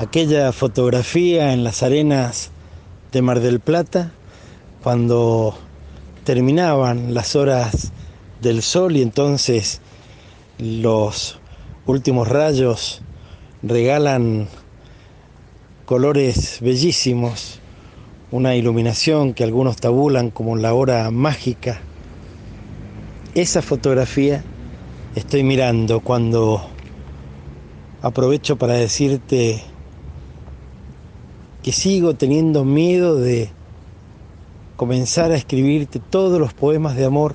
[0.00, 2.52] aquella fotografía en las arenas
[3.12, 4.12] de Mar del Plata
[4.82, 5.54] cuando
[6.24, 7.92] terminaban las horas
[8.40, 9.82] del sol y entonces
[10.58, 11.38] los
[11.84, 13.02] últimos rayos
[13.62, 14.48] regalan
[15.84, 17.60] colores bellísimos,
[18.30, 21.78] una iluminación que algunos tabulan como la hora mágica.
[23.34, 24.42] Esa fotografía
[25.14, 26.66] estoy mirando cuando
[28.00, 29.62] aprovecho para decirte
[31.62, 33.50] que sigo teniendo miedo de
[34.76, 37.34] comenzar a escribirte todos los poemas de amor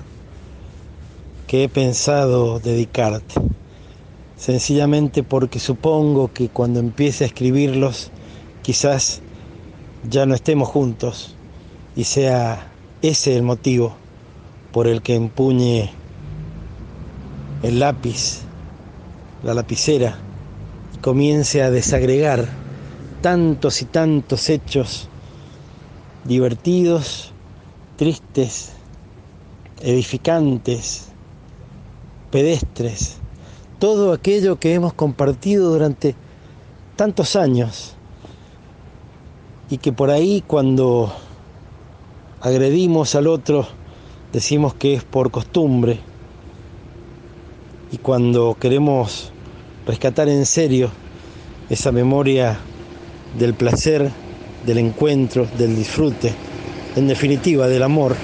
[1.46, 3.34] que he pensado dedicarte.
[4.36, 8.10] Sencillamente porque supongo que cuando empiece a escribirlos
[8.62, 9.22] quizás
[10.10, 11.36] ya no estemos juntos
[11.94, 12.72] y sea
[13.02, 13.96] ese el motivo
[14.72, 15.90] por el que empuñe
[17.62, 18.40] el lápiz,
[19.42, 20.18] la lapicera,
[20.94, 22.65] y comience a desagregar
[23.26, 25.08] tantos y tantos hechos
[26.22, 27.32] divertidos,
[27.96, 28.70] tristes,
[29.80, 31.08] edificantes,
[32.30, 33.16] pedestres,
[33.80, 36.14] todo aquello que hemos compartido durante
[36.94, 37.96] tantos años
[39.70, 41.12] y que por ahí cuando
[42.40, 43.66] agredimos al otro
[44.32, 45.98] decimos que es por costumbre.
[47.90, 49.32] Y cuando queremos
[49.84, 50.90] rescatar en serio
[51.68, 52.60] esa memoria
[53.38, 54.10] del placer,
[54.64, 56.32] del encuentro, del disfrute,
[56.96, 58.16] en definitiva del amor,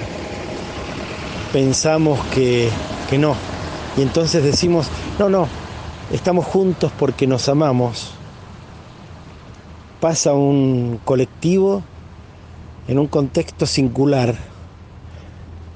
[1.51, 2.69] pensamos que,
[3.09, 3.35] que no.
[3.97, 4.87] Y entonces decimos,
[5.19, 5.47] no, no,
[6.11, 8.13] estamos juntos porque nos amamos
[10.03, 11.81] pasa un colectivo
[12.89, 14.35] en un contexto singular.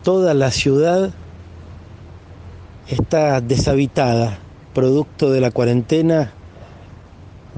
[0.03, 1.11] Toda la ciudad
[2.89, 4.37] está deshabitada,
[4.73, 6.33] producto de la cuarentena,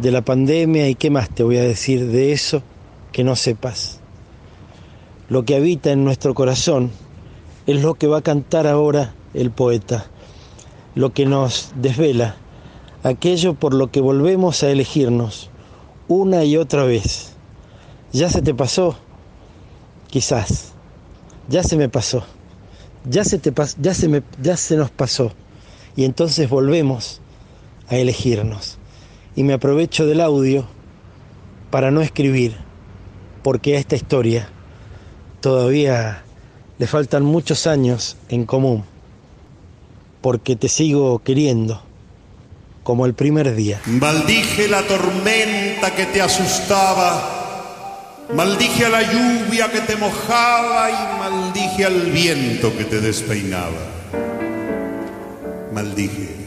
[0.01, 2.63] de la pandemia y qué más te voy a decir de eso
[3.11, 3.99] que no sepas.
[5.27, 6.91] Lo que habita en nuestro corazón
[7.67, 10.07] es lo que va a cantar ahora el poeta,
[10.95, 12.37] lo que nos desvela,
[13.03, 15.49] aquello por lo que volvemos a elegirnos
[16.07, 17.33] una y otra vez.
[18.11, 18.97] Ya se te pasó,
[20.07, 20.73] quizás.
[21.47, 22.23] Ya se me pasó.
[23.05, 25.31] Ya se te ya se me ya se nos pasó.
[25.95, 27.21] Y entonces volvemos
[27.87, 28.78] a elegirnos.
[29.35, 30.65] Y me aprovecho del audio
[31.69, 32.55] para no escribir,
[33.43, 34.49] porque a esta historia
[35.41, 36.23] todavía
[36.77, 38.83] le faltan muchos años en común,
[40.21, 41.81] porque te sigo queriendo
[42.83, 43.81] como el primer día.
[43.85, 51.85] Maldije la tormenta que te asustaba, maldije a la lluvia que te mojaba y maldije
[51.85, 53.77] al viento que te despeinaba.
[55.73, 56.38] Maldije.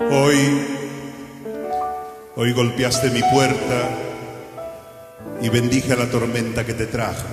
[0.00, 0.66] Hoy,
[2.36, 3.88] hoy golpeaste mi puerta
[5.42, 7.26] y bendije a la tormenta que te trajo.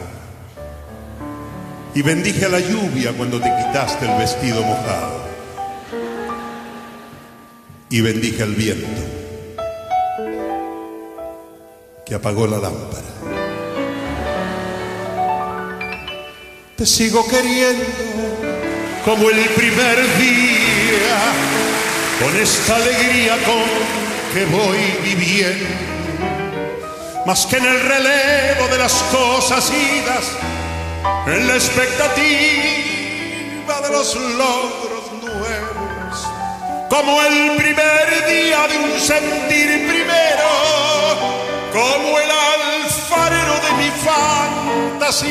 [1.94, 5.26] Y bendije a la lluvia cuando te quitaste el vestido mojado
[7.90, 9.02] y bendije al viento
[12.06, 13.02] que apagó la lámpara.
[16.76, 17.86] Te sigo queriendo
[19.06, 21.18] como el primer día,
[22.20, 23.64] con esta alegría con
[24.34, 25.68] que voy viviendo,
[27.26, 30.32] más que en el relevo de las cosas idas,
[31.28, 32.16] en la expectativa
[33.82, 36.28] de los logros nuevos.
[36.90, 40.50] Como el primer día de un sentir primero,
[41.74, 43.90] como el alfarero de mi
[45.00, 45.26] fantasía,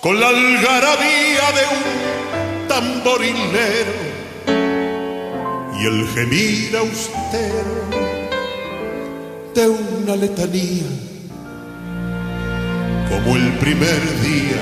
[0.00, 2.23] con la algarabía de un
[5.78, 7.88] y el gemir austero
[9.54, 10.82] de una letanía,
[13.08, 14.60] como el primer día.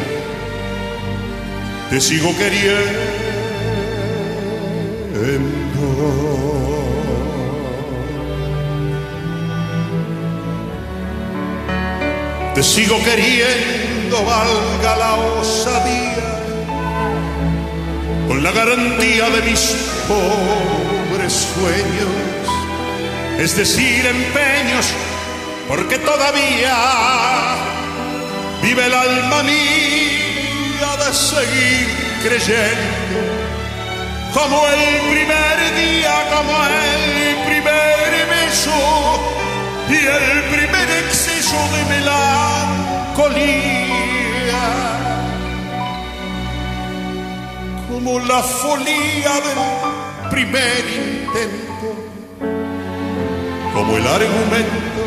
[1.90, 3.22] Te sigo queriendo.
[12.54, 16.41] Te sigo queriendo, valga la osadía,
[18.32, 19.76] con la garantía de mis
[20.08, 22.08] pobres sueños,
[23.38, 24.86] es decir, empeños,
[25.68, 26.74] porque todavía
[28.62, 31.88] vive el alma mía de seguir
[32.22, 33.20] creyendo.
[34.32, 34.82] Como el
[35.12, 38.80] primer día, como el primer beso
[39.90, 43.42] y el primer exceso de melancolía,
[48.04, 51.90] como la folía del primer intento,
[53.72, 55.04] como el argumento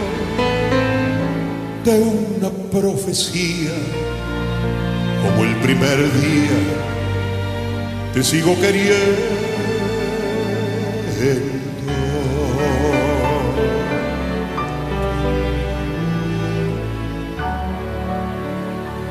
[1.83, 3.73] de una profecía,
[5.23, 6.57] como el primer día,
[8.13, 9.45] te sigo queriendo.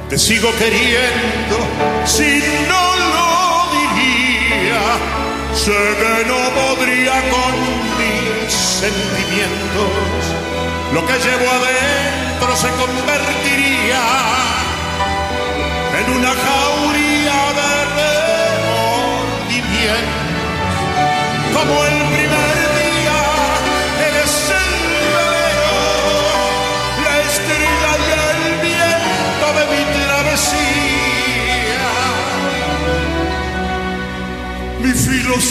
[0.08, 1.56] Te sigo queriendo
[2.04, 2.73] si no lo diría.
[5.54, 7.54] Sé que no podría con
[7.98, 9.88] mis sentimientos.
[10.92, 14.53] Lo que llevo adentro se convertiría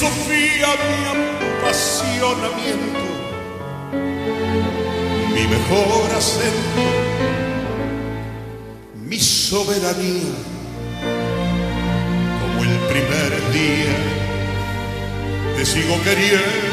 [0.03, 0.95] filosofía, mi
[1.59, 3.05] apasionamiento,
[5.33, 6.83] mi mejor acento,
[9.07, 10.35] mi soberanía,
[12.41, 13.95] como el primer día,
[15.55, 16.72] te sigo queriendo.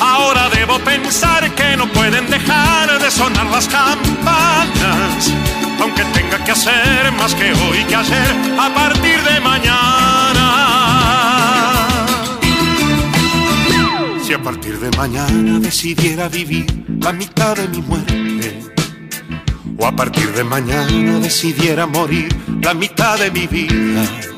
[0.00, 5.32] Ahora debo pensar que no pueden dejar de sonar las campanas,
[5.80, 10.46] aunque tenga que hacer más que hoy que ayer a partir de mañana.
[14.22, 16.66] Si a partir de mañana decidiera vivir
[17.00, 18.60] la mitad de mi muerte,
[19.78, 22.28] o a partir de mañana decidiera morir
[22.62, 24.35] la mitad de mi vida.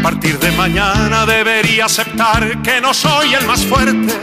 [0.00, 4.14] A partir de mañana debería aceptar que no soy el más fuerte,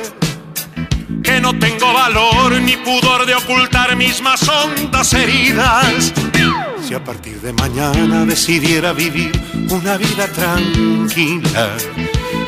[1.21, 6.11] que no tengo valor ni pudor de ocultar mis más hondas heridas.
[6.83, 9.31] Si a partir de mañana decidiera vivir
[9.69, 11.69] una vida tranquila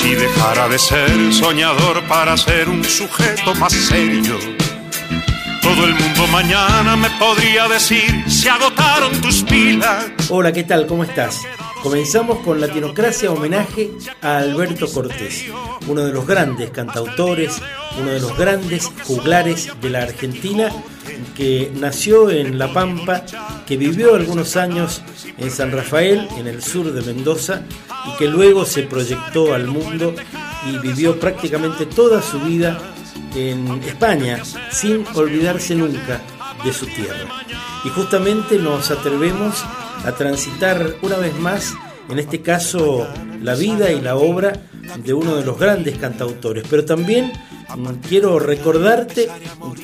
[0.04, 4.40] y dejara de ser soñador para ser un sujeto más serio.
[5.62, 10.08] Todo el mundo mañana me podría decir, se agotaron tus pilas.
[10.30, 10.88] Hola, ¿qué tal?
[10.88, 11.42] ¿Cómo estás?
[11.84, 15.46] Comenzamos con Latinocracia homenaje a Alberto Cortés,
[15.88, 17.62] uno de los grandes cantautores,
[17.98, 20.70] uno de los grandes juglares de la Argentina,
[21.36, 23.24] que nació en La Pampa,
[23.66, 25.02] que vivió algunos años
[25.38, 27.64] en San Rafael, en el sur de Mendoza,
[28.06, 30.14] y que luego se proyectó al mundo
[30.70, 32.78] y vivió prácticamente toda su vida
[33.36, 36.22] en España, sin olvidarse nunca
[36.64, 37.46] de su tierra.
[37.86, 39.64] Y justamente nos atrevemos
[40.06, 41.74] a transitar una vez más,
[42.10, 43.08] en este caso,
[43.42, 44.54] la vida y la obra
[45.04, 46.66] de uno de los grandes cantautores.
[46.70, 47.32] Pero también
[47.76, 49.30] mm, quiero recordarte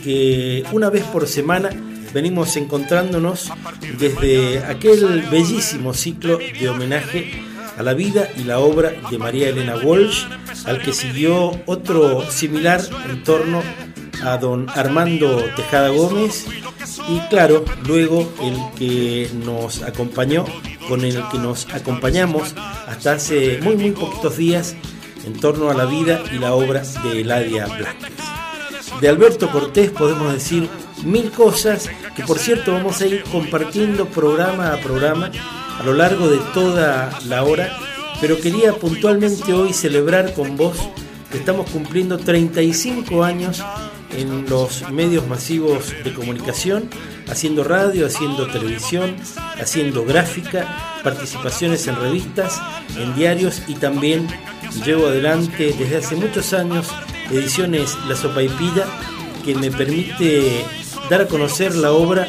[0.04, 1.70] que una vez por semana
[2.14, 3.52] venimos encontrándonos
[4.00, 7.44] desde aquel bellísimo ciclo de homenaje
[7.78, 10.24] a la vida y la obra de María Elena Walsh,
[10.66, 13.62] al que siguió otro similar en torno
[14.24, 16.46] a don Armando Tejada Gómez
[17.08, 20.46] y claro, luego el que nos acompañó,
[20.88, 22.54] con el que nos acompañamos
[22.88, 24.76] hasta hace muy muy poquitos días
[25.26, 28.14] en torno a la vida y la obra de Eladia Blasquez.
[29.02, 30.70] De Alberto Cortés podemos decir
[31.04, 35.32] mil cosas que por cierto vamos a ir compartiendo programa a programa
[35.80, 37.78] a lo largo de toda la hora
[38.22, 40.78] pero quería puntualmente hoy celebrar con vos
[41.32, 43.62] que estamos cumpliendo 35 años
[44.18, 46.90] en los medios masivos de comunicación,
[47.30, 49.16] haciendo radio, haciendo televisión,
[49.60, 52.62] haciendo gráfica, participaciones en revistas,
[52.98, 54.28] en diarios y también
[54.86, 56.88] llevo adelante desde hace muchos años
[57.32, 58.86] ediciones La Sopaipilla
[59.44, 60.66] que me permite
[61.10, 62.28] dar a conocer la obra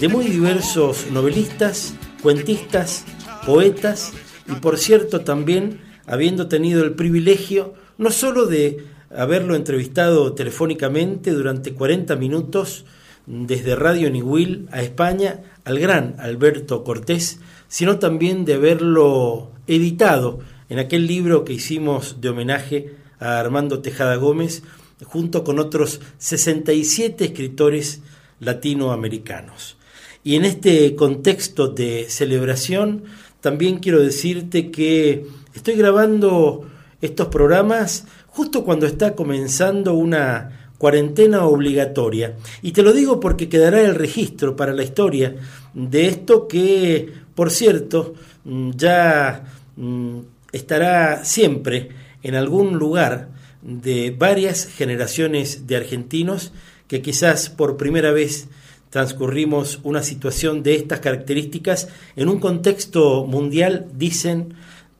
[0.00, 3.04] de muy diversos novelistas, cuentistas,
[3.46, 4.12] poetas
[4.46, 11.74] y por cierto también habiendo tenido el privilegio no solo de haberlo entrevistado telefónicamente durante
[11.74, 12.84] 40 minutos
[13.26, 20.78] desde Radio Niwil a España al gran Alberto Cortés, sino también de haberlo editado en
[20.78, 24.62] aquel libro que hicimos de homenaje a Armando Tejada Gómez,
[25.04, 28.00] junto con otros 67 escritores
[28.40, 29.76] latinoamericanos.
[30.24, 33.04] Y en este contexto de celebración,
[33.40, 36.66] también quiero decirte que estoy grabando
[37.00, 38.06] estos programas
[38.38, 42.36] justo cuando está comenzando una cuarentena obligatoria.
[42.62, 45.34] Y te lo digo porque quedará el registro para la historia
[45.74, 48.14] de esto que, por cierto,
[48.44, 49.42] mm, ya
[49.74, 50.18] mm,
[50.52, 51.88] estará siempre
[52.22, 53.30] en algún lugar
[53.60, 56.52] de varias generaciones de argentinos
[56.86, 58.46] que quizás por primera vez
[58.90, 64.54] transcurrimos una situación de estas características en un contexto mundial, dicen,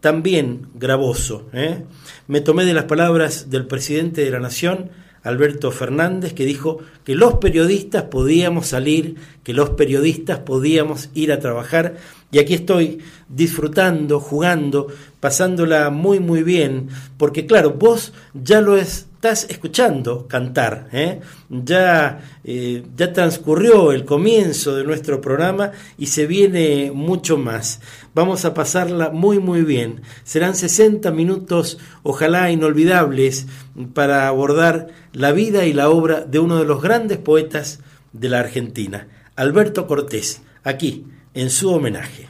[0.08, 1.50] también gravoso.
[1.52, 1.84] ¿eh?
[2.28, 4.88] Me tomé de las palabras del presidente de la Nación,
[5.22, 11.40] Alberto Fernández, que dijo que los periodistas podíamos salir, que los periodistas podíamos ir a
[11.40, 11.96] trabajar,
[12.30, 14.88] y aquí estoy disfrutando, jugando,
[15.20, 21.20] pasándola muy muy bien, porque claro, vos ya lo estás escuchando cantar, ¿eh?
[21.48, 27.80] ya, eh, ya transcurrió el comienzo de nuestro programa y se viene mucho más.
[28.14, 30.02] Vamos a pasarla muy muy bien.
[30.24, 33.46] Serán 60 minutos, ojalá inolvidables,
[33.94, 37.80] para abordar la vida y la obra de uno de los grandes poetas
[38.12, 41.06] de la Argentina, Alberto Cortés, aquí
[41.40, 42.26] en su homenaje.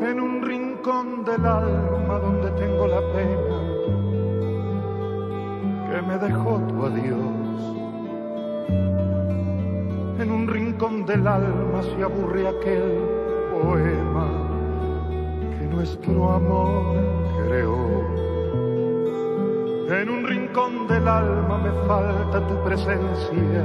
[0.00, 3.58] En un rincón del alma donde tengo la pena
[5.90, 7.58] que me dejó tu adiós.
[10.20, 13.00] En un rincón del alma se aburre aquel
[13.50, 14.28] poema
[15.58, 17.13] que nuestro amor
[20.00, 23.64] en un rincón del alma me falta tu presencia,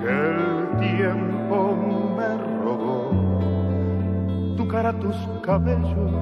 [0.00, 1.76] que el tiempo
[2.16, 2.28] me
[2.62, 3.10] robó.
[4.56, 6.12] Tu cara, tus cabellos,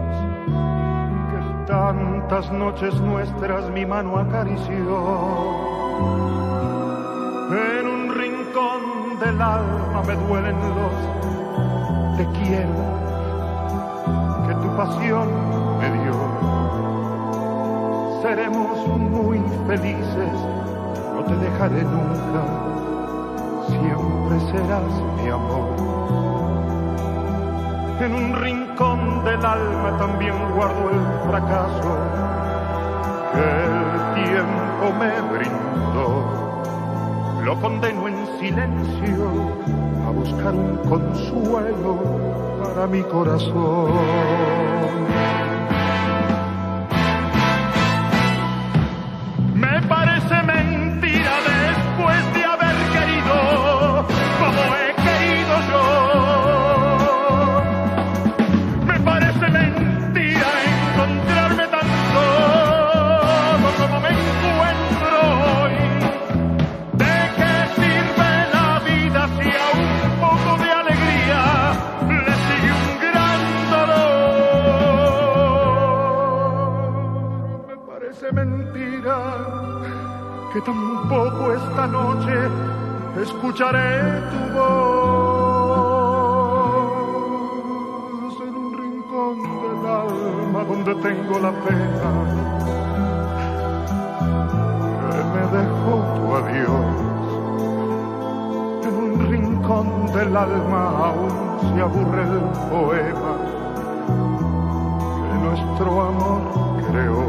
[1.31, 4.77] que tantas noches nuestras mi mano acarició.
[7.51, 11.17] En un rincón del alma me duelen los
[12.17, 12.75] te quiero,
[14.47, 15.56] que tu pasión
[18.27, 20.33] seremos muy felices,
[21.15, 22.43] no te dejaré nunca,
[23.69, 25.69] siempre serás mi amor.
[28.01, 31.97] En un rincón del alma también guardo el fracaso
[33.33, 33.79] que el
[34.25, 36.11] tiempo me brindó.
[37.45, 39.31] Lo condeno en silencio
[40.05, 41.93] a buscar un consuelo
[42.61, 43.93] para mi corazón.
[100.37, 102.41] Alma aún se aburre el
[102.71, 103.33] poema
[105.29, 106.41] que nuestro amor
[106.91, 107.27] creó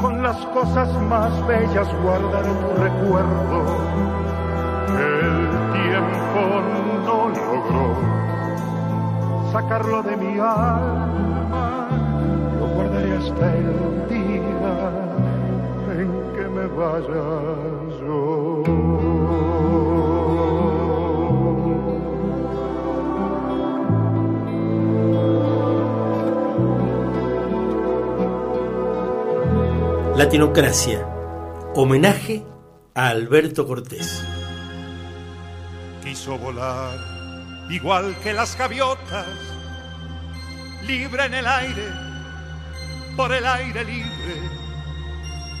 [0.00, 3.58] con las cosas más bellas guardaré tu recuerdo.
[4.88, 5.38] El
[5.72, 6.40] tiempo
[7.04, 7.86] no logró
[9.52, 11.88] sacarlo de mi alma,
[12.60, 14.90] lo guardaré hasta el día
[15.98, 17.55] en que me vaya
[30.16, 31.06] Latinocracia,
[31.74, 32.42] homenaje
[32.94, 34.24] a Alberto Cortés.
[36.02, 36.96] Quiso volar
[37.68, 39.26] igual que las gaviotas,
[40.86, 41.84] libre en el aire,
[43.14, 44.40] por el aire libre.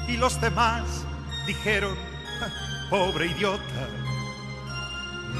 [0.08, 1.04] Y los demás
[1.46, 1.94] dijeron,
[2.88, 3.88] pobre idiota,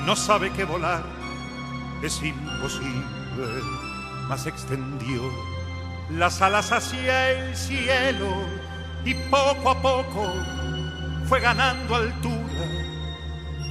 [0.04, 1.04] no sabe que volar
[2.02, 3.62] es imposible,
[4.28, 5.23] mas extendió
[6.11, 8.65] las alas hacia el cielo
[9.06, 10.32] y poco a poco
[11.28, 12.66] fue ganando altura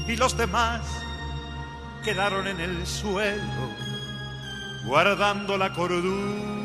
[0.08, 0.82] y los demás
[2.04, 3.70] quedaron en el suelo
[4.86, 6.56] guardando la cordura.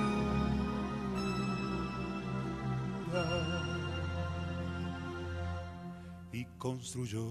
[6.33, 7.29] Y construyó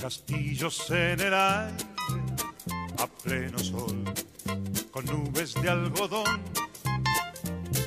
[0.00, 1.84] castillos en el aire
[2.98, 4.04] a pleno sol
[4.92, 6.40] con nubes de algodón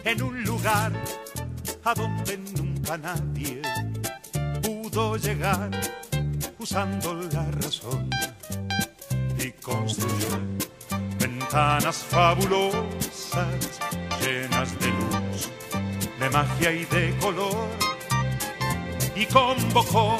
[0.03, 0.91] en un lugar
[1.83, 3.61] a donde nunca nadie
[4.61, 5.71] pudo llegar
[6.57, 8.09] usando la razón
[9.37, 10.39] y construyó
[11.19, 13.79] ventanas fabulosas
[14.21, 15.49] llenas de luz,
[16.19, 17.67] de magia y de color
[19.15, 20.17] y convocó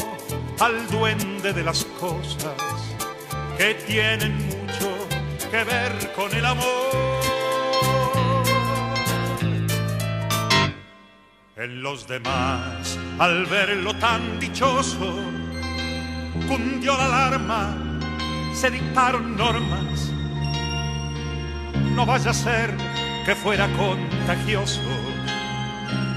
[0.60, 2.58] al duende de las cosas
[3.58, 4.90] que tienen mucho
[5.52, 7.09] que ver con el amor.
[11.60, 15.26] En los demás, al verlo tan dichoso,
[16.48, 17.76] cundió la alarma,
[18.54, 20.10] se dictaron normas.
[21.94, 22.74] No vaya a ser
[23.26, 24.80] que fuera contagioso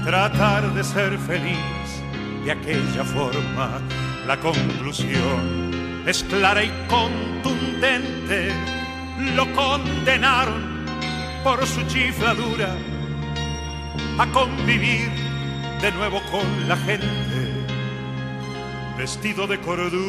[0.05, 2.01] tratar de ser feliz
[2.45, 3.81] de aquella forma.
[4.25, 8.49] La conclusión es clara y contundente.
[9.35, 10.85] Lo condenaron
[11.43, 12.77] por su chifladura
[14.17, 15.22] a convivir
[15.83, 17.05] de nuevo con la gente,
[18.97, 19.99] vestido de cordura.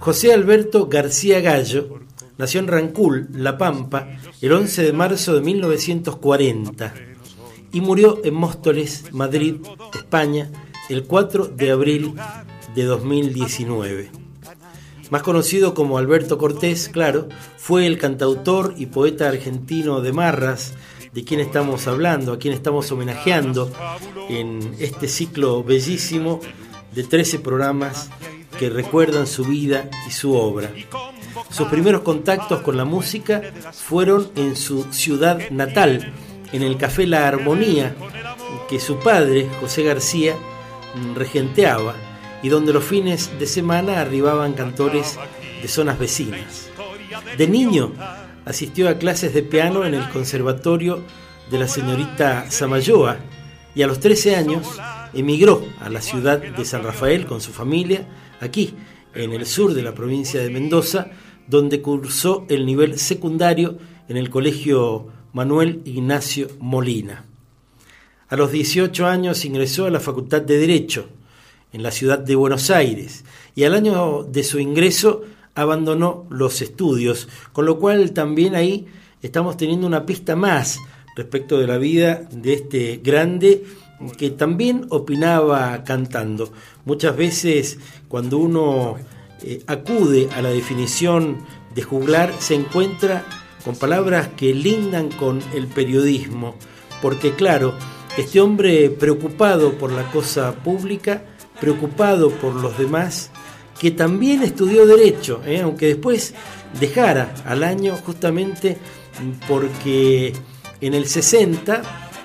[0.00, 2.00] José Alberto García Gallo
[2.36, 4.08] nació en Rancul, La Pampa,
[4.40, 6.94] el 11 de marzo de 1940
[7.72, 9.58] y murió en Móstoles, Madrid,
[9.94, 10.50] España,
[10.88, 12.14] el 4 de abril
[12.74, 14.10] de 2019.
[15.10, 20.74] Más conocido como Alberto Cortés, claro, fue el cantautor y poeta argentino de Marras,
[21.12, 23.72] de quien estamos hablando, a quien estamos homenajeando
[24.28, 26.38] en este ciclo bellísimo
[26.94, 28.08] de 13 programas
[28.56, 30.72] que recuerdan su vida y su obra.
[31.50, 33.42] Sus primeros contactos con la música
[33.72, 36.12] fueron en su ciudad natal,
[36.52, 37.96] en el Café La Armonía,
[38.68, 40.36] que su padre, José García,
[41.16, 41.96] regenteaba
[42.42, 45.18] y donde los fines de semana arribaban cantores
[45.60, 46.70] de zonas vecinas.
[47.36, 47.92] De niño
[48.44, 51.02] asistió a clases de piano en el conservatorio
[51.50, 53.18] de la señorita Samayoa
[53.74, 54.66] y a los 13 años
[55.14, 58.06] emigró a la ciudad de San Rafael con su familia,
[58.40, 58.74] aquí
[59.14, 61.08] en el sur de la provincia de Mendoza,
[61.46, 67.24] donde cursó el nivel secundario en el colegio Manuel Ignacio Molina.
[68.28, 71.08] A los 18 años ingresó a la Facultad de Derecho
[71.72, 75.22] en la ciudad de Buenos Aires y al año de su ingreso
[75.54, 78.86] abandonó los estudios, con lo cual también ahí
[79.22, 80.78] estamos teniendo una pista más
[81.16, 83.64] respecto de la vida de este grande
[84.16, 86.52] que también opinaba cantando.
[86.84, 87.78] Muchas veces
[88.08, 88.96] cuando uno
[89.42, 91.38] eh, acude a la definición
[91.74, 93.24] de juglar se encuentra
[93.64, 96.54] con palabras que lindan con el periodismo,
[97.02, 97.74] porque claro,
[98.16, 101.24] este hombre preocupado por la cosa pública
[101.60, 103.30] preocupado por los demás,
[103.78, 105.60] que también estudió derecho, ¿eh?
[105.62, 106.34] aunque después
[106.78, 108.78] dejara al año justamente
[109.48, 110.32] porque
[110.80, 111.82] en el 60,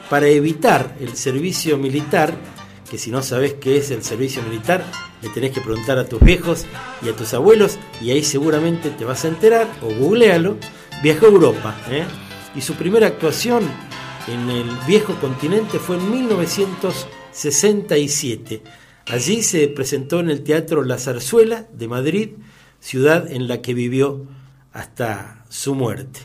[0.10, 2.36] para evitar el servicio militar,
[2.89, 4.84] que si no sabes qué es el servicio militar,
[5.21, 6.65] le tenés que preguntar a tus viejos
[7.02, 10.58] y a tus abuelos, y ahí seguramente te vas a enterar, o googlealo,
[11.02, 11.76] viajó a Europa.
[11.89, 12.04] ¿eh?
[12.56, 13.63] Y su primera actuación
[14.28, 18.62] en el viejo continente fue en 1967
[19.08, 22.30] Allí se presentó en el Teatro La Zarzuela de Madrid,
[22.80, 24.26] ciudad en la que vivió
[24.74, 26.22] hasta su muerte.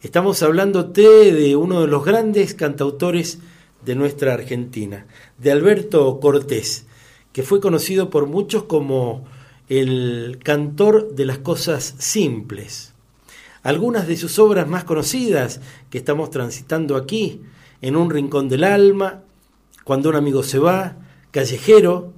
[0.00, 3.40] Estamos hablándote de uno de los grandes cantautores
[3.84, 6.86] de nuestra Argentina, de Alberto Cortés,
[7.34, 9.26] que fue conocido por muchos como
[9.68, 12.94] el cantor de las cosas simples.
[13.62, 17.42] Algunas de sus obras más conocidas que estamos transitando aquí
[17.82, 19.24] en un rincón del alma,
[19.84, 20.96] cuando un amigo se va,
[21.30, 22.12] callejero,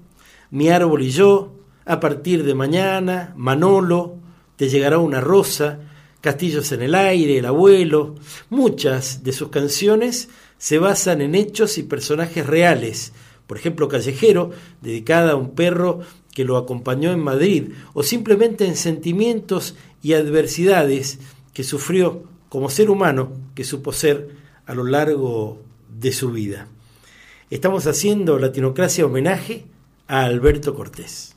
[0.51, 1.53] mi árbol y yo,
[1.85, 4.17] a partir de mañana, Manolo,
[4.57, 5.81] te llegará una rosa,
[6.21, 8.17] Castillos en el aire, El abuelo.
[8.51, 13.15] Muchas de sus canciones se basan en hechos y personajes reales.
[13.47, 14.51] Por ejemplo, Callejero,
[14.83, 16.01] dedicada a un perro
[16.35, 21.19] que lo acompañó en Madrid, o simplemente en sentimientos y adversidades
[21.55, 24.29] que sufrió como ser humano que supo ser
[24.67, 25.63] a lo largo
[25.99, 26.69] de su vida.
[27.51, 29.65] Estamos haciendo Latinocracia homenaje
[30.07, 31.37] a Alberto Cortés.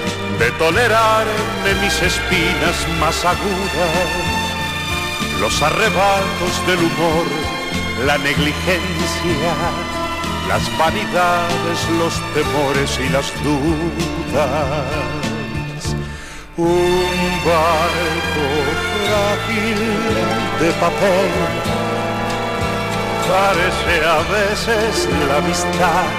[0.41, 4.09] de tolerarme mis espinas más agudas,
[5.39, 7.25] los arrebatos del humor,
[8.07, 9.53] la negligencia,
[10.47, 14.85] las vanidades, los temores y las dudas.
[16.57, 18.47] Un barco
[19.05, 19.79] frágil
[20.59, 21.31] de papel
[23.29, 26.09] parece a veces la amistad,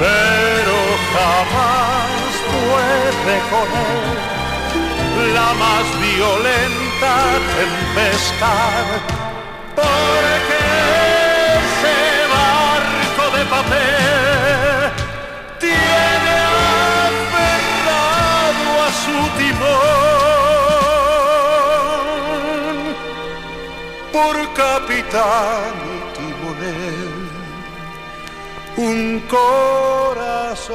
[0.00, 0.76] pero
[1.12, 2.23] jamás
[2.54, 3.70] puede con
[5.34, 7.12] la más violenta
[7.56, 8.86] tempestad,
[9.74, 10.60] porque
[11.60, 11.98] ese
[12.34, 14.92] barco de papel
[15.58, 16.34] tiene
[17.08, 20.04] aferrado a su timón.
[24.12, 27.24] Por capitán y timonel
[28.76, 30.74] un corazón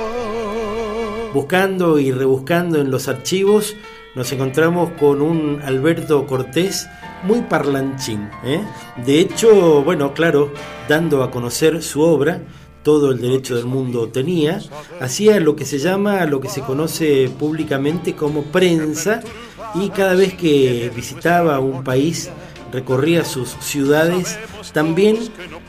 [1.34, 3.76] buscando y rebuscando en los archivos,
[4.16, 6.88] nos encontramos con un Alberto Cortés
[7.24, 8.30] muy parlanchín.
[8.44, 8.62] ¿eh?
[9.06, 10.52] De hecho, bueno, claro,
[10.88, 12.42] dando a conocer su obra,
[12.84, 14.60] todo el derecho del mundo tenía,
[15.00, 19.22] hacía lo que se llama, lo que se conoce públicamente como prensa,
[19.76, 22.32] y cada vez que visitaba un país,
[22.72, 24.40] recorría sus ciudades,
[24.74, 25.18] también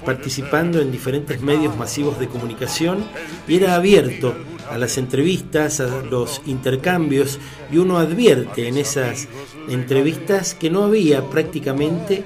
[0.05, 3.05] participando en diferentes medios masivos de comunicación,
[3.47, 4.35] y era abierto
[4.71, 7.39] a las entrevistas, a los intercambios,
[7.71, 9.29] y uno advierte en esas
[9.69, 12.25] entrevistas que no había prácticamente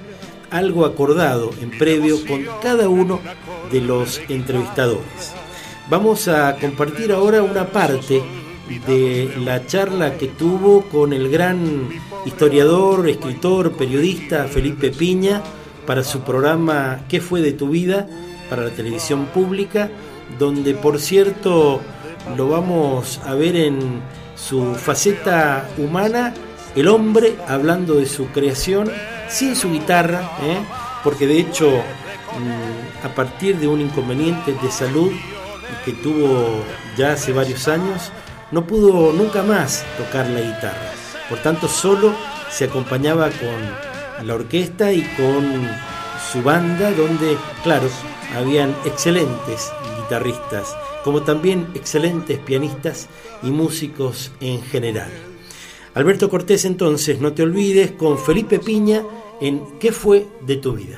[0.51, 3.21] algo acordado en previo con cada uno
[3.73, 5.33] de los entrevistadores.
[5.91, 8.23] Vamos a compartir ahora una parte
[8.87, 11.89] de la charla que tuvo con el gran
[12.25, 15.43] historiador, escritor, periodista Felipe Piña
[15.87, 18.07] para su programa ¿Qué fue de tu vida?
[18.49, 19.91] para la televisión pública,
[20.39, 21.81] donde por cierto
[22.37, 24.03] lo vamos a ver en
[24.37, 26.35] su faceta humana,
[26.75, 28.91] el hombre hablando de su creación
[29.29, 30.59] sin su guitarra, ¿eh?
[31.03, 35.13] porque de hecho mm, a partir de un inconveniente de salud
[35.85, 36.65] que tuvo
[36.97, 38.11] ya hace varios años,
[38.51, 40.93] no pudo nunca más tocar la guitarra.
[41.29, 42.15] Por tanto, solo
[42.51, 45.69] se acompañaba con la orquesta y con
[46.33, 47.89] su banda, donde, claro,
[48.37, 53.09] habían excelentes guitarristas como también excelentes pianistas
[53.43, 55.11] y músicos en general.
[55.93, 59.05] Alberto Cortés entonces, no te olvides, con Felipe Piña
[59.41, 60.97] en ¿Qué fue de tu vida?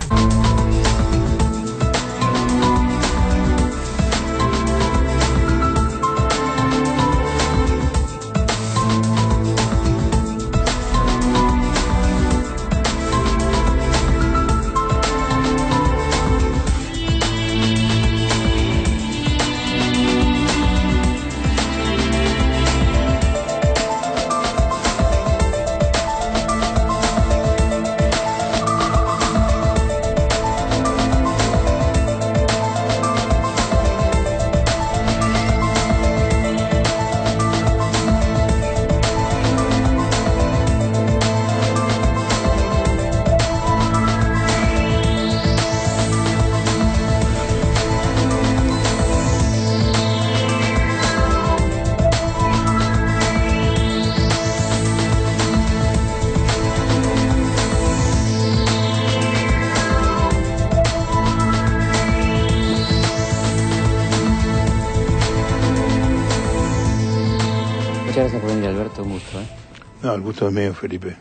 [70.38, 71.16] Es Felipe.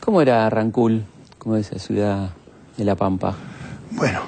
[0.00, 1.04] ¿Cómo era Rancul,
[1.38, 2.30] como esa ciudad
[2.76, 3.34] de La Pampa?
[3.90, 4.20] Bueno,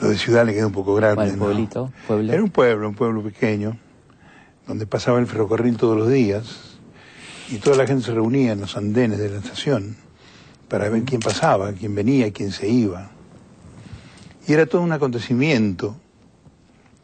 [0.00, 1.16] lo de ciudad le queda un poco grande.
[1.16, 1.44] Bueno, ¿no?
[1.44, 2.32] pueblito, pueblo.
[2.32, 3.76] Era un pueblo, un pueblo pequeño,
[4.66, 6.78] donde pasaba el ferrocarril todos los días
[7.48, 9.96] y toda la gente se reunía en los andenes de la estación
[10.68, 13.10] para ver quién pasaba, quién venía, quién se iba.
[14.48, 15.96] Y era todo un acontecimiento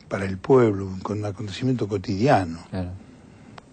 [0.08, 2.58] para el pueblo, un acontecimiento cotidiano.
[2.70, 2.90] Claro.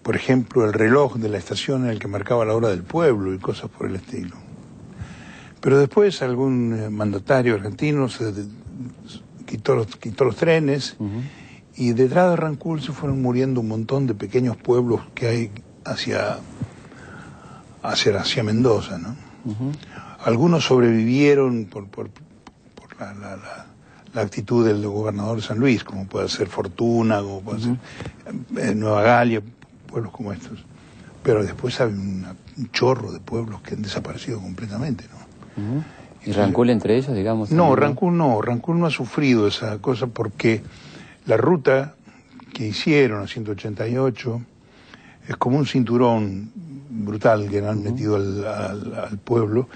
[0.02, 3.34] Por ejemplo, el reloj de la estación en el que marcaba la hora del pueblo
[3.34, 4.36] y cosas por el estilo.
[5.60, 8.32] Pero después algún eh, mandatario argentino se
[9.46, 10.96] quitó los, quitó los trenes
[11.76, 15.50] y detrás de Rancul se fueron muriendo un montón de pequeños pueblos que hay
[15.84, 16.38] hacia,
[17.82, 19.16] hacia, hacia Mendoza, ¿no?
[20.24, 23.66] Algunos sobrevivieron por, por, por la, la- la-
[24.12, 27.76] la actitud del gobernador de San Luis, como puede ser Fortuna, como puede ser
[28.58, 29.40] eh, Nueva Galia,
[29.90, 30.64] pueblos como estos.
[31.22, 35.84] Pero después hay una- un chorro de pueblos que han desaparecido completamente, ¿no?
[36.24, 37.50] ¿Y Rancul entre ellos, digamos?
[37.50, 40.62] No, Rancul no, Rancul no ha sufrido esa cosa porque
[41.26, 41.94] la ruta
[42.54, 44.40] que hicieron a 188
[45.28, 46.50] es como un cinturón
[46.90, 49.68] brutal que le han metido al, al- al pueblo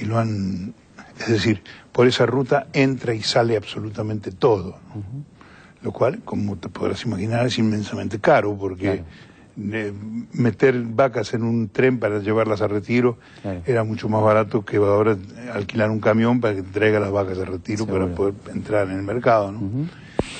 [0.00, 0.74] y lo han,
[1.20, 5.02] es decir, por esa ruta entra y sale absolutamente todo, ¿no?
[5.82, 9.02] lo cual, como te podrás imaginar, es inmensamente caro porque
[9.56, 13.60] meter vacas en un tren para llevarlas a retiro Claro.
[13.66, 15.16] era mucho más barato que ahora
[15.52, 18.04] alquilar un camión para que traiga las vacas a retiro Seguro.
[18.04, 19.58] para poder entrar en el mercado, ¿no?
[19.58, 19.86] Ujú.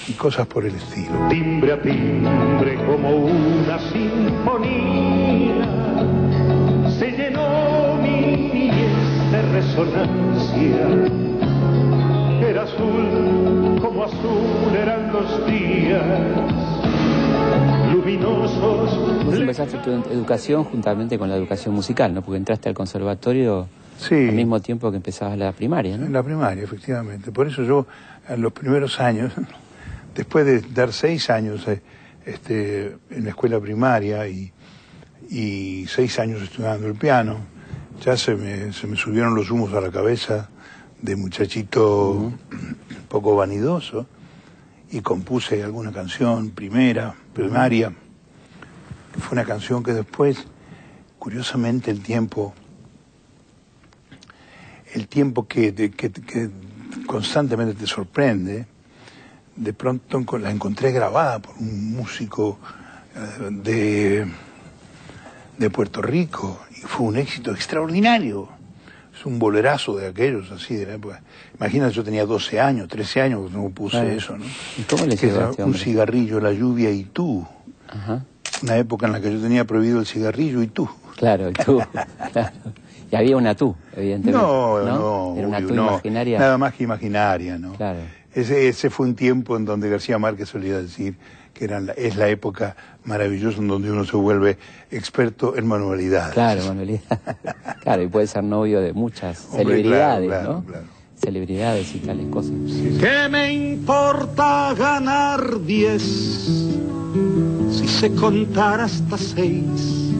[0.09, 1.13] Y cosas por el estilo.
[1.29, 5.69] timbre a timbre como una sinfonía.
[6.99, 10.89] Se llenó mi niñez de resonancia.
[12.49, 16.03] Era azul como azul eran los días.
[18.03, 22.23] Vos empezaste tu ed- educación juntamente con la educación musical, ¿no?
[22.23, 24.15] Porque entraste al conservatorio Sí.
[24.29, 26.09] al mismo tiempo que empezabas la primaria, En ¿no?
[26.09, 27.31] la primaria, efectivamente.
[27.31, 27.87] Por eso yo,
[28.29, 29.33] en los primeros años,
[30.17, 31.81] después de dar seis años eh,
[32.27, 34.51] este, en la escuela primaria y,
[35.31, 37.37] y seis años estudiando el piano,
[38.05, 40.49] ya se me, se me subieron los humos a la cabeza
[41.01, 42.39] de muchachito un
[43.09, 44.07] poco vanidoso
[44.91, 47.93] y compuse alguna canción primera, primaria,
[49.19, 50.39] fue una canción que después,
[51.19, 52.55] curiosamente, el tiempo
[54.95, 56.51] el tiempo que, que- que
[57.07, 58.67] constantemente te sorprende,
[59.57, 62.59] de pronto la encontré grabada por un músico
[63.15, 64.27] eh, de,
[65.57, 68.49] de Puerto Rico y fue un éxito extraordinario.
[69.23, 71.23] Es un bolerazo de aquellos así de la época.
[71.55, 74.45] Imagínate, yo tenía 12 años, 13 años cuando puse eso, ¿no?
[74.77, 77.47] ¿Y cómo le este un cigarrillo, la lluvia y tú.
[77.87, 78.25] Ajá.
[78.65, 80.91] Una época en la que yo tenía prohibido el cigarrillo y tú.
[81.17, 81.81] Claro, y tú.
[82.33, 82.51] claro.
[83.13, 84.33] Y había una tú, evidentemente.
[84.33, 85.87] No, no, Era una obvio, tú no.
[85.87, 86.39] imaginaria.
[86.41, 87.75] Nada más que imaginaria, ¿no?
[87.75, 88.01] Claro.
[88.35, 91.15] Ese, ese fue un tiempo en donde García Márquez solía decir
[91.53, 94.59] que era la- es la época maravillosa en donde uno se vuelve
[94.91, 96.35] experto en manualidades.
[96.35, 97.21] Claro, manualidad.
[97.83, 100.65] claro, y puede ser novio de muchas Hombre, celebridades, claro, claro, ¿no?
[100.67, 100.85] claro.
[101.23, 102.53] Celebridades y tales cosas.
[102.99, 106.03] ¿Qué me importa ganar diez
[107.71, 110.11] si se contara hasta seis?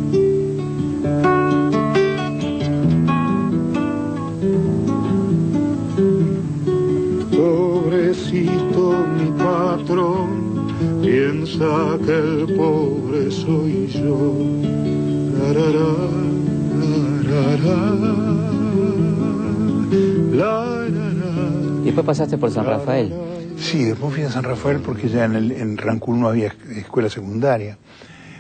[7.63, 10.42] Pobrecito mi patrón,
[11.03, 14.35] piensa que el pobre soy yo.
[15.39, 15.93] Larará,
[16.81, 17.91] larará,
[20.33, 21.81] larará.
[21.83, 23.13] Y después pasaste por San Rafael.
[23.59, 26.77] Sí, después fui a San Rafael porque ya en, el, en Rancún no había es-
[26.79, 27.79] escuela secundaria.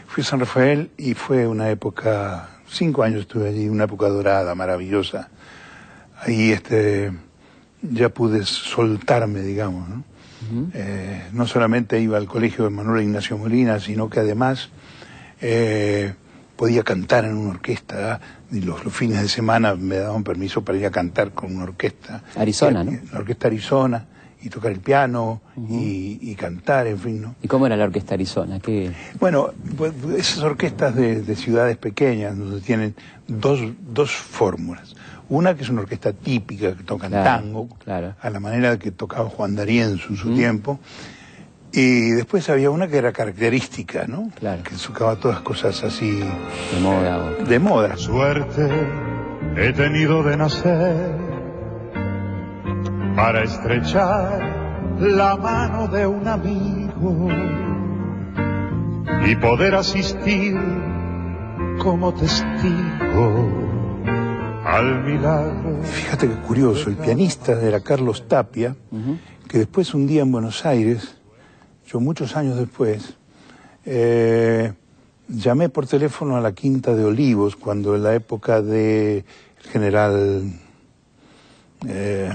[0.06, 4.54] Fui a San Rafael y fue una época, cinco años estuve allí, una época dorada,
[4.54, 5.28] maravillosa.
[6.20, 7.12] Ahí este,
[7.82, 10.04] ya pude soltarme, digamos, ¿no?
[10.74, 14.70] Eh, no solamente iba al colegio de Manuel Ignacio Molina, sino que además
[15.40, 16.14] eh,
[16.56, 18.20] podía cantar en una orquesta.
[18.50, 21.64] Y los, los fines de semana me daban permiso para ir a cantar con una
[21.64, 22.22] orquesta.
[22.36, 22.92] Arizona, ¿no?
[23.12, 24.06] La orquesta Arizona,
[24.42, 27.36] y tocar el piano, y, y cantar, en fin, ¿no?
[27.40, 28.58] ¿Y cómo era la orquesta Arizona?
[28.58, 28.90] ¿Qué...
[29.20, 32.94] Bueno, pues, esas orquestas de, de ciudades pequeñas, donde tienen
[33.28, 34.96] dos, dos fórmulas.
[35.32, 38.14] Una que es una orquesta típica, que tocan Claro, tango, claro.
[38.20, 40.78] a la manera que tocaba Juan D'Arienzo en su tiempo.
[41.72, 44.28] Y después había una que era característica, ¿no?
[44.38, 44.62] Claro.
[44.62, 47.30] Que tocaba todas cosas así de moda?
[47.48, 47.96] de moda.
[47.96, 48.68] Suerte
[49.56, 51.12] he tenido de nacer
[53.16, 57.28] para estrechar la mano de un amigo
[59.26, 60.58] y poder asistir
[61.78, 63.71] como testigo
[64.64, 65.82] al milagro.
[65.82, 68.76] Fíjate que curioso, el pianista era Carlos Tapia,
[69.48, 71.16] que después un día en Buenos Aires,
[71.86, 73.14] yo muchos años después,
[73.84, 74.72] eh,
[75.28, 79.24] llamé por teléfono a la Quinta de Olivos, cuando en la época de
[79.70, 80.52] general,
[81.88, 82.32] eh,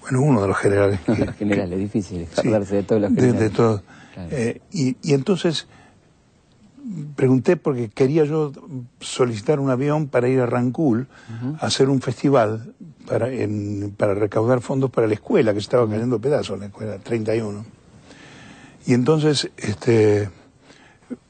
[0.00, 1.00] bueno, uno de los generales.
[1.06, 3.40] los generales, difícil acordarse de todos los generales.
[3.40, 3.82] De, todo.
[4.30, 5.66] Eh, y, y, entonces
[7.16, 8.52] pregunté porque quería yo
[9.00, 11.06] solicitar un avión para ir a Rancul
[11.60, 12.74] a hacer un festival
[13.06, 13.28] para,
[13.96, 17.64] para recaudar fondos para la escuela, que estaba cayendo pedazos, la escuela 31.
[18.86, 20.28] Y entonces, este,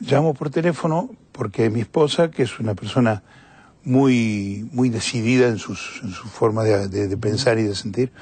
[0.00, 3.22] llamo por teléfono porque mi esposa, que es una persona
[3.84, 8.12] muy, muy decidida en, sus, en su forma de, de, pensar y de sentir,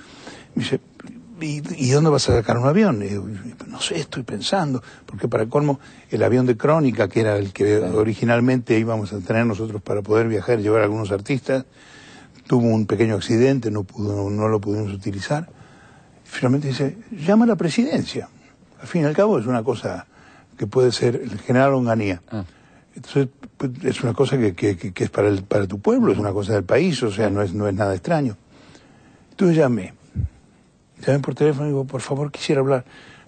[0.54, 0.80] me dice,
[1.42, 3.04] ¿y, dónde vas a sacar un avión?
[3.66, 7.78] no sé, estoy pensando, porque para colmo, el avión de Crónica, que era el que
[7.78, 11.64] originalmente íbamos a tener nosotros para poder viajar y llevar a algunos artistas,
[12.46, 15.48] tuvo un pequeño accidente, no, pudo, no, lo pudimos utilizar.
[16.24, 18.28] Finalmente dice, llama a la presidencia.
[18.80, 20.06] Al fin y al cabo es una cosa
[20.56, 22.22] que puede ser el general Onganía.
[22.30, 22.44] Ah.
[22.94, 26.18] Entonces, pues, es una cosa que, que, que, es para, el, para tu pueblo, es
[26.18, 28.36] una cosa del país, o sea, no es, no es nada extraño.
[29.30, 29.94] Entonces llamé.
[31.04, 32.84] Llamé por teléfono y digo, por favor, quisiera hablar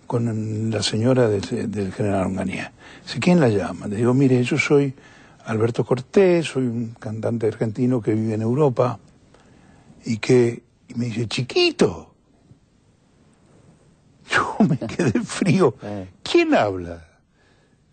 [0.06, 2.72] con la señora del general Onganía.
[3.04, 3.86] Dice, ¿quién la llama?
[3.86, 4.94] Le digo, mire, yo soy
[5.46, 8.98] Alberto Cortés, soy un cantante argentino que vive en Europa
[10.04, 12.14] y que y me dice, chiquito.
[14.30, 15.74] Yo me quedé frío.
[15.82, 16.08] Eh.
[16.22, 17.06] ¿Quién habla?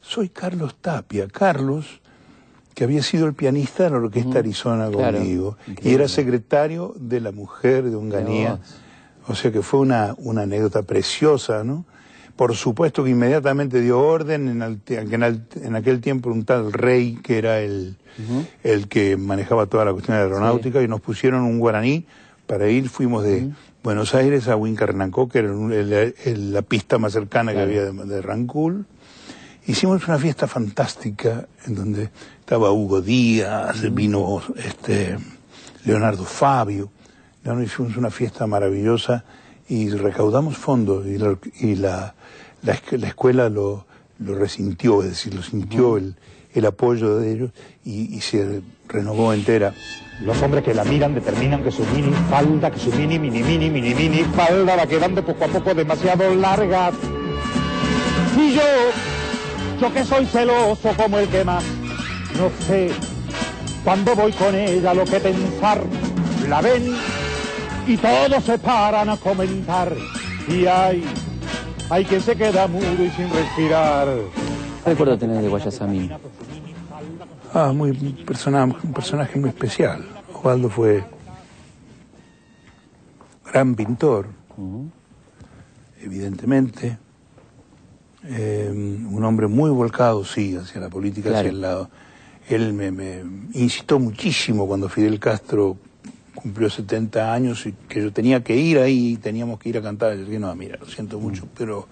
[0.01, 1.27] Soy Carlos Tapia.
[1.27, 2.01] Carlos,
[2.73, 7.31] que había sido el pianista de la Orquesta Arizona conmigo, y era secretario de la
[7.31, 8.59] mujer de Onganía.
[9.31, 11.85] O sea que fue una, una anécdota preciosa, ¿no?
[12.35, 17.59] Por supuesto que inmediatamente dio orden, en, en, aquel tiempo un tal rey que era
[17.59, 17.97] el,
[18.63, 22.05] el que manejaba toda la cuestión de aeronáutica y nos pusieron un guaraní
[22.45, 23.51] para ir, fuimos de
[23.83, 25.53] Buenos Aires a Huincarnancó, que era
[26.35, 28.85] la pista más cercana que había de, de Rancul.
[29.67, 35.17] Hicimos una fiesta fantástica en donde estaba Hugo Díaz, vino este
[35.85, 36.91] Leonardo Fabio.
[37.63, 39.23] Hicimos una fiesta maravillosa
[39.67, 41.17] y recaudamos fondos y
[41.75, 42.13] la,
[42.63, 42.73] la,
[43.07, 43.85] escuela lo,
[44.19, 46.15] lo, resintió, es decir, lo sintió el,
[46.53, 47.51] el, apoyo de ellos
[47.85, 49.73] y, y, se renovó entera.
[50.21, 53.69] Los hombres que la miran determinan que su mini falda, que su mini, mini, mini,
[53.69, 56.91] mini, mini falda va quedando poco a poco demasiado larga.
[58.37, 58.61] Y yo,
[59.79, 61.63] yo que soy celoso como el que más,
[62.37, 62.91] no sé
[63.83, 65.81] cuando voy con ella lo que pensar.
[66.47, 66.93] La ven
[67.87, 69.93] y todos se paran a comentar.
[70.47, 71.03] Y hay
[71.91, 74.07] hay quien se queda mudo y sin respirar.
[74.85, 76.09] ¿Qué recuerdo tener de Guayasamín?
[77.53, 80.05] Ah, muy, un, personaje, un personaje muy especial.
[80.33, 81.03] Osvaldo fue
[83.51, 84.27] gran pintor,
[86.01, 86.97] evidentemente.
[88.23, 91.89] Eh, un hombre muy volcado, sí, hacia la política, hacia el lado.
[92.47, 93.21] Él me, me
[93.53, 95.75] incitó muchísimo cuando Fidel Castro
[96.35, 100.15] cumplió 70 años y que yo tenía que ir ahí, teníamos que ir a cantar.
[100.15, 101.87] Yo dije, no, mira, lo siento mucho, pero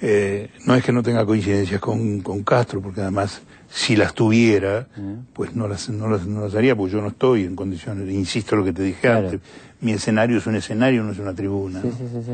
[0.00, 4.88] eh, no es que no tenga coincidencias con, con, Castro, porque además, si las tuviera,
[5.34, 8.56] pues no las, no, las, no las haría, porque yo no estoy en condiciones, insisto
[8.56, 9.40] lo que te dije antes,
[9.80, 11.82] mi escenario es un escenario, no es una tribuna.
[11.82, 12.32] Sí, sí, sí,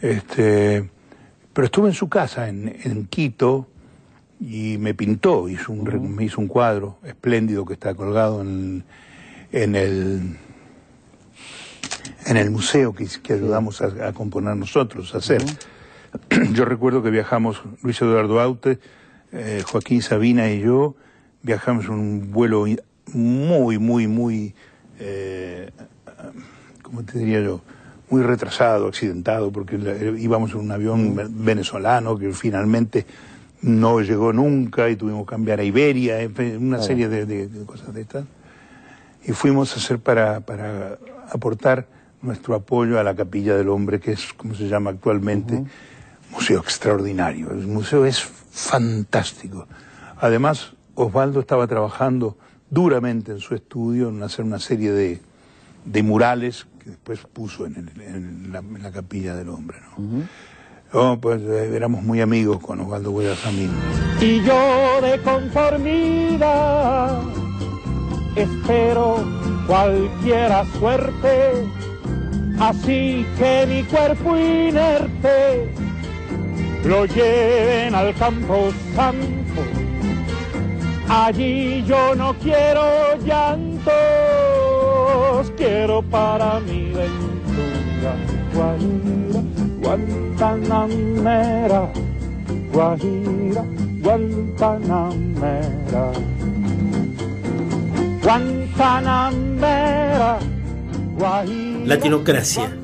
[0.00, 0.88] este,
[1.52, 3.66] pero estuve en su casa, en, en Quito,
[4.40, 8.84] y me pintó, hizo un, me hizo un cuadro espléndido que está colgado en,
[9.52, 10.36] en el
[12.26, 15.42] en el museo que, que ayudamos a, componer nosotros, a hacer.
[16.52, 18.78] Yo recuerdo que viajamos, Luis Eduardo Aute,
[19.32, 20.94] eh, Joaquín Sabina y yo,
[21.42, 22.66] viajamos en un vuelo
[23.14, 24.54] muy, muy, muy,
[24.98, 25.70] eh,
[26.82, 27.62] ¿cómo te diría yo?
[28.10, 29.78] Muy retrasado, accidentado, porque
[30.18, 33.06] íbamos en un avión venezolano que finalmente
[33.62, 36.18] no llegó nunca y tuvimos que cambiar a Iberia,
[36.58, 38.26] una serie de, de, cosas de estas.
[39.24, 40.98] Y fuimos a hacer para, para
[41.30, 41.86] aportar
[42.22, 45.64] nuestro apoyo a la Capilla del Hombre, que es como se llama actualmente,
[46.30, 47.50] museo extraordinario.
[47.50, 49.66] El museo es fantástico.
[50.18, 52.36] Además, Osvaldo estaba trabajando
[52.70, 55.20] duramente en su estudio en hacer una serie de,
[55.84, 59.78] de murales que después puso en, en, la, Capilla del Hombre.
[59.96, 60.26] ¿no?
[60.92, 63.70] Oh, pues eh, éramos muy amigos con Osvaldo Guayasamín.
[64.20, 67.20] Y yo de conformidad
[68.36, 69.24] espero
[69.66, 71.66] cualquiera suerte
[72.68, 75.72] así que mi cuerpo inerte
[76.84, 79.62] lo lleven al campo santo
[81.08, 83.92] Allí yo no quiero llantos,
[85.58, 88.14] quiero para mi ventura
[88.54, 89.42] Guajira,
[89.82, 91.90] Guantanamera,
[92.72, 93.64] Guajira,
[94.02, 96.04] Guantanamera.
[98.22, 100.38] Guantanamera,
[101.18, 101.71] Guajira.
[101.84, 102.76] Latinocracia,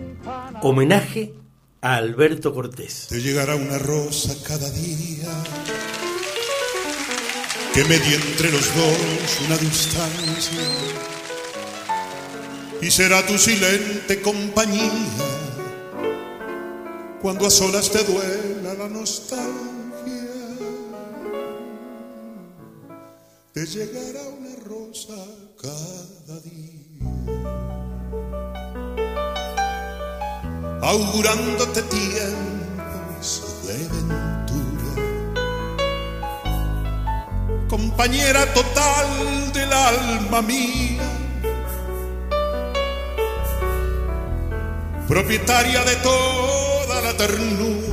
[0.62, 1.34] homenaje
[1.80, 3.06] a Alberto Cortés.
[3.08, 5.28] Te llegará una rosa cada día
[7.74, 10.60] que medie entre los dos una distancia
[12.80, 14.92] y será tu silente compañía
[17.20, 19.48] cuando a solas te duela la nostalgia.
[23.52, 25.14] Te llegará una rosa
[25.60, 27.00] cada día,
[30.88, 33.28] augurándote tiempos
[33.66, 34.92] de ventura,
[37.68, 41.18] compañera total del alma mía.
[45.06, 47.88] propietaria de toda la ternura.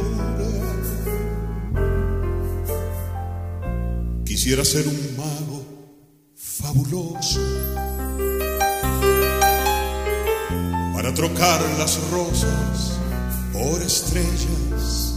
[4.26, 5.64] Quisiera ser un mago
[6.36, 7.40] fabuloso
[11.16, 13.00] trocar las rosas
[13.54, 15.16] por estrellas,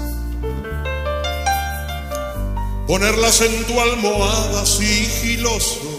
[2.87, 5.99] ponerlas en tu almohada sigiloso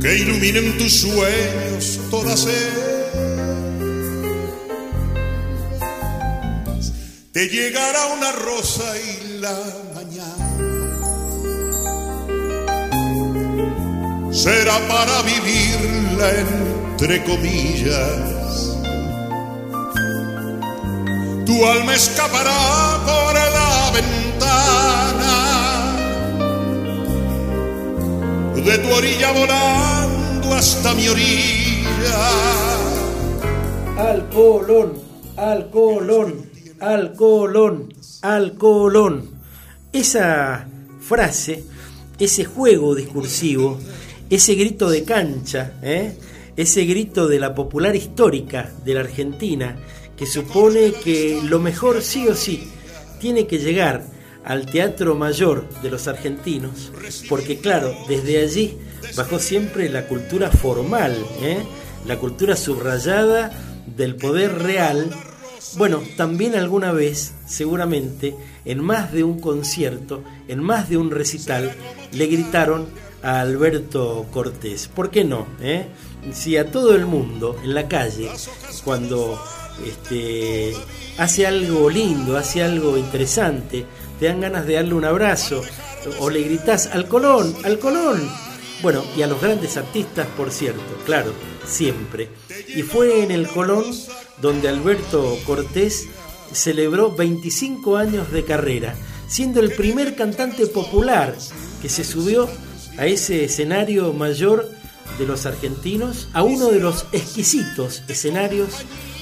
[0.00, 2.90] que iluminen tus sueños todas ellas.
[7.32, 9.56] Te llegará una rosa y la
[9.94, 10.69] mañana
[14.30, 18.76] será para vivirla entre comillas.
[21.46, 24.20] Tu alma escapará por la ventana
[28.54, 31.80] de tu orilla volando hasta mi orilla.
[33.98, 34.92] Al Colón,
[35.36, 36.50] al Colón,
[36.80, 39.30] al Colón, al Colón.
[39.92, 40.68] Esa
[41.00, 41.64] frase,
[42.18, 43.78] ese juego discursivo,
[44.30, 46.14] ese grito de cancha, ¿eh?
[46.56, 49.76] ese grito de la popular histórica de la Argentina,
[50.16, 52.70] que supone que lo mejor sí o sí
[53.18, 54.06] tiene que llegar
[54.44, 56.92] al Teatro Mayor de los argentinos,
[57.28, 58.78] porque claro, desde allí
[59.16, 61.58] bajó siempre la cultura formal, ¿eh?
[62.06, 63.50] la cultura subrayada
[63.96, 65.10] del poder real.
[65.76, 71.72] Bueno, también alguna vez, seguramente, en más de un concierto, en más de un recital,
[72.12, 72.86] le gritaron
[73.22, 74.88] a Alberto Cortés.
[74.88, 75.46] ¿Por qué no?
[75.60, 75.86] Eh?
[76.32, 78.30] Si a todo el mundo en la calle,
[78.84, 79.42] cuando
[79.86, 80.74] este,
[81.18, 83.86] hace algo lindo, hace algo interesante,
[84.18, 85.62] te dan ganas de darle un abrazo
[86.18, 88.30] o le gritas al Colón, al Colón.
[88.82, 91.32] Bueno, y a los grandes artistas, por cierto, claro,
[91.66, 92.30] siempre.
[92.74, 93.84] Y fue en el Colón
[94.40, 96.08] donde Alberto Cortés
[96.52, 98.94] celebró 25 años de carrera,
[99.28, 101.36] siendo el primer cantante popular
[101.82, 102.48] que se subió
[102.98, 104.70] a ese escenario mayor
[105.18, 108.70] de los argentinos, a uno de los exquisitos escenarios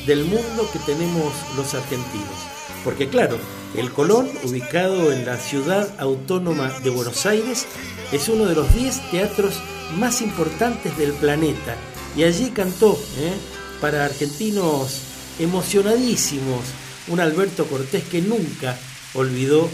[0.07, 2.39] del mundo que tenemos los argentinos.
[2.85, 3.39] Porque claro,
[3.77, 7.66] el Colón, ubicado en la ciudad autónoma de Buenos Aires,
[8.12, 9.61] es uno de los 10 teatros
[9.97, 11.77] más importantes del planeta.
[12.16, 13.35] Y allí cantó, ¿eh?
[13.81, 15.03] para argentinos
[15.39, 16.64] emocionadísimos,
[17.09, 18.79] un Alberto Cortés que nunca
[19.14, 19.69] olvidó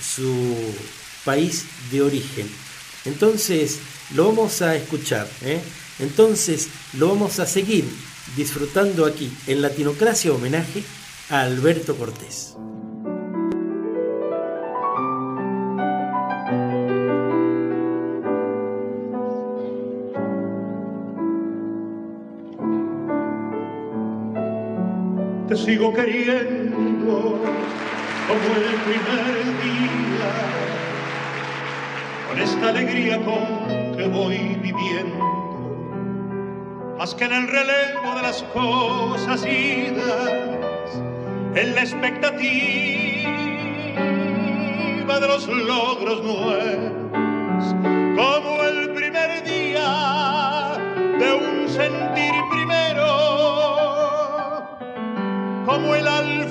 [0.00, 0.54] su
[1.24, 2.48] país de origen.
[3.04, 3.78] Entonces
[4.14, 5.60] lo vamos a escuchar, ¿eh?
[5.98, 7.84] entonces lo vamos a seguir
[8.36, 10.82] disfrutando aquí en Latinocracia homenaje
[11.30, 12.54] a Alberto Cortés.
[25.50, 27.40] te sigo queriendo
[28.28, 29.34] como el primer
[29.64, 30.69] día,
[32.42, 35.24] esta alegría con que voy viviendo,
[36.98, 41.02] más que en el relevo de las cosas idas,
[41.54, 42.40] en la expectativa
[45.20, 47.74] de los logros nuevos,
[48.16, 50.78] como el primer día
[51.18, 53.30] de un sentir primero
[55.66, 56.49] como el alfarero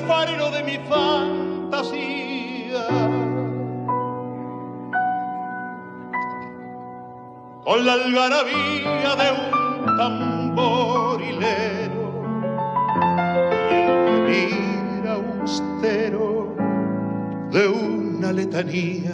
[7.83, 9.51] La algarabía de un
[9.97, 12.03] tamborilero
[13.71, 16.55] y el gemir austero
[17.51, 19.13] de un una letanía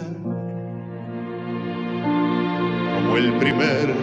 [2.94, 3.94] como el primer día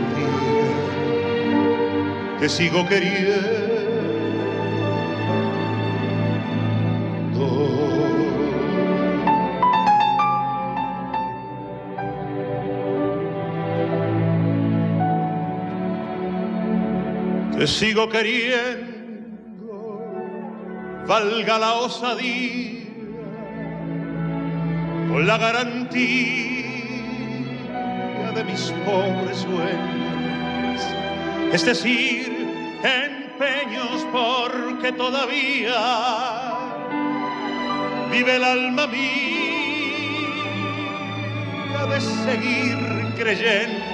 [2.39, 3.62] te sigo queriendo.
[17.64, 19.72] Te sigo queriendo,
[21.07, 22.84] valga la osadía,
[25.07, 26.66] con la garantía
[28.36, 30.82] de mis pobres sueños,
[31.53, 32.34] es decir,
[32.84, 35.80] empeños porque todavía
[38.11, 38.99] vive el alma mía
[41.89, 42.78] de seguir
[43.16, 43.93] creyendo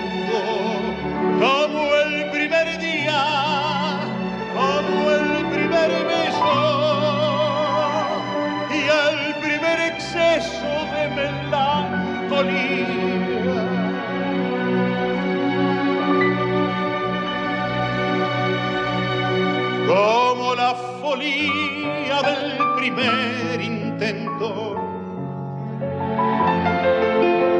[22.22, 24.76] del primer intento,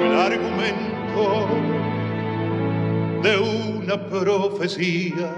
[0.04, 1.48] el argumento
[3.24, 5.34] de una profecía,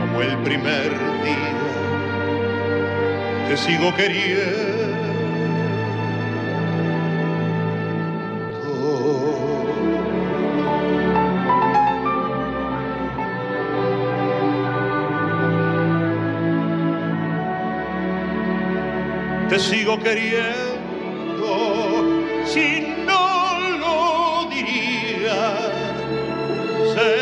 [0.00, 0.90] como el primer
[1.24, 1.54] día,
[3.48, 4.73] te sigo queriendo.
[19.54, 21.52] Te sigo queriendo
[22.44, 25.70] si no lo diría.
[26.92, 27.14] Sé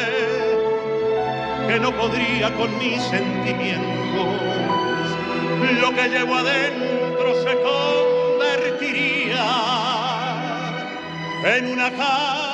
[1.68, 4.41] que no podría con mis sentimientos.
[5.78, 9.45] Lo que llevo adentro se convertiría
[11.55, 12.51] en una jauría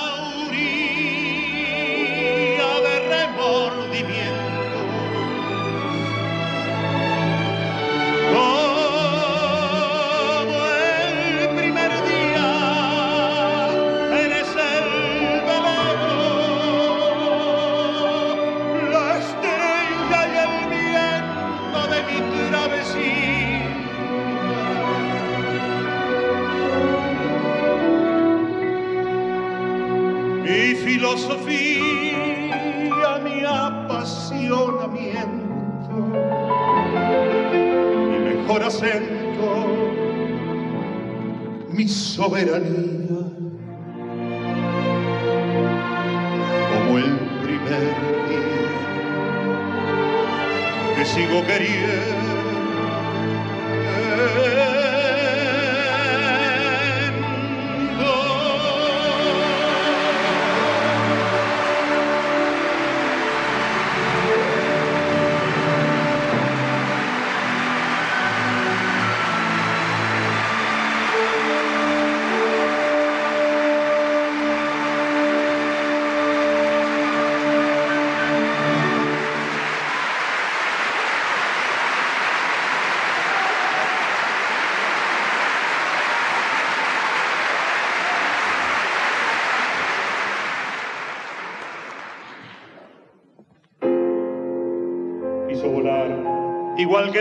[38.78, 39.66] acento,
[41.70, 43.18] mi soberanía.
[46.72, 47.80] Como el primer
[48.28, 48.70] día,
[50.96, 52.27] te sigo queriendo.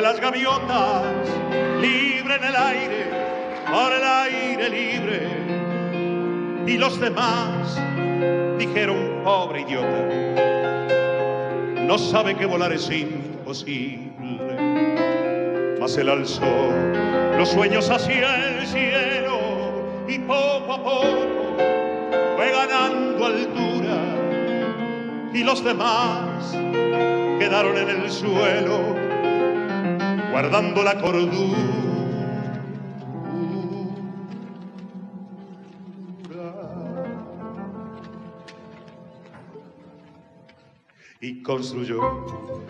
[0.07, 1.03] Las gaviotas,
[1.81, 3.07] libre en el aire,
[3.69, 5.27] por el aire libre.
[6.65, 7.77] Y los demás
[8.57, 10.07] dijeron, pobre idiota,
[11.81, 14.07] no sabe que volar es imposible.
[15.77, 16.71] Mas él alzó
[17.37, 19.39] los sueños hacia el cielo
[20.07, 21.57] y poco a poco
[22.37, 23.97] fue ganando altura.
[25.33, 26.53] Y los demás
[27.39, 28.95] quedaron en el suelo,
[30.37, 31.57] guardando la cordura.
[41.21, 41.99] Y construyó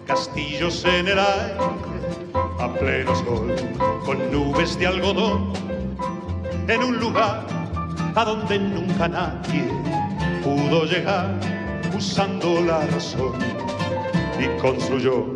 [0.05, 1.57] castillos en el aire,
[2.57, 3.53] a pleno sol,
[4.05, 5.51] con nubes de algodón,
[6.69, 7.45] en un lugar
[8.15, 9.67] a donde nunca nadie
[10.41, 11.37] pudo llegar
[11.93, 13.33] usando la razón
[14.39, 15.35] y construyó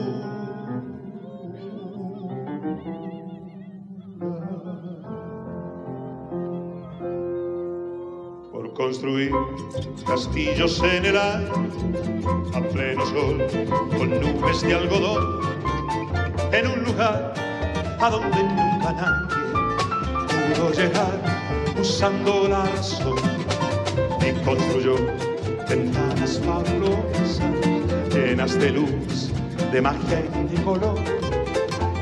[8.91, 9.31] Construir
[10.05, 11.49] castillos en el aire,
[12.53, 13.37] a pleno sol,
[13.97, 15.39] con nubes de algodón,
[16.51, 17.33] en un lugar
[18.01, 21.21] a donde nunca nadie pudo llegar
[21.79, 23.17] usando la razón
[24.27, 24.95] y construyó
[25.69, 27.55] ventanas fabulosas
[28.13, 29.31] llenas de luz,
[29.71, 30.99] de magia y de color.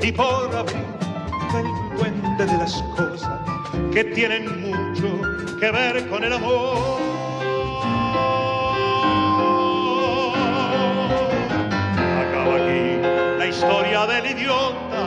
[0.02, 0.88] Y por abrir
[1.54, 3.40] el puente de las cosas
[3.94, 5.29] que tienen mucho
[5.60, 6.78] que ver con el amor.
[12.22, 13.02] Acaba aquí
[13.38, 15.06] la historia del idiota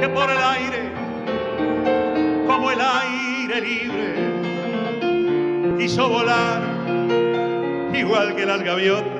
[0.00, 0.92] que por el aire,
[2.46, 4.14] como el aire libre,
[5.84, 6.62] hizo volar
[7.92, 9.12] igual que las gaviotas.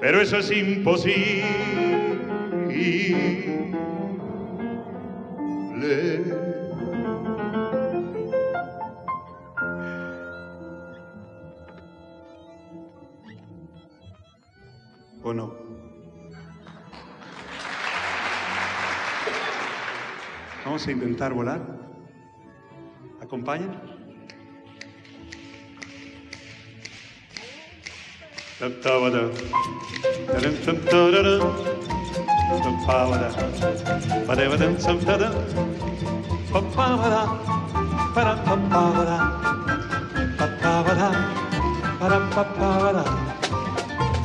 [0.00, 1.64] Pero eso es imposible.
[20.84, 21.62] Vamos a intentar volar.
[23.22, 23.80] ¿Acompañan?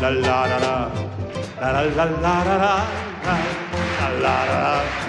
[0.02, 0.90] La la la la.
[1.62, 2.74] La la la la la la.
[4.20, 5.09] La la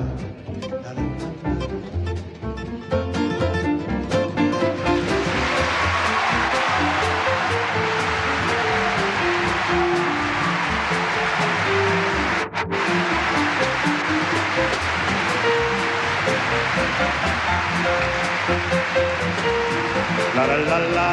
[20.35, 21.11] La la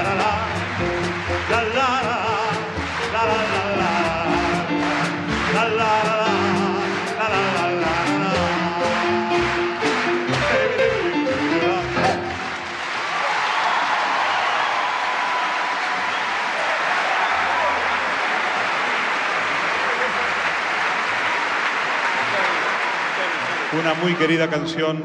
[23.78, 25.04] Una muy querida canción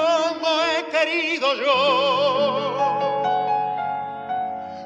[1.03, 2.91] querido yo.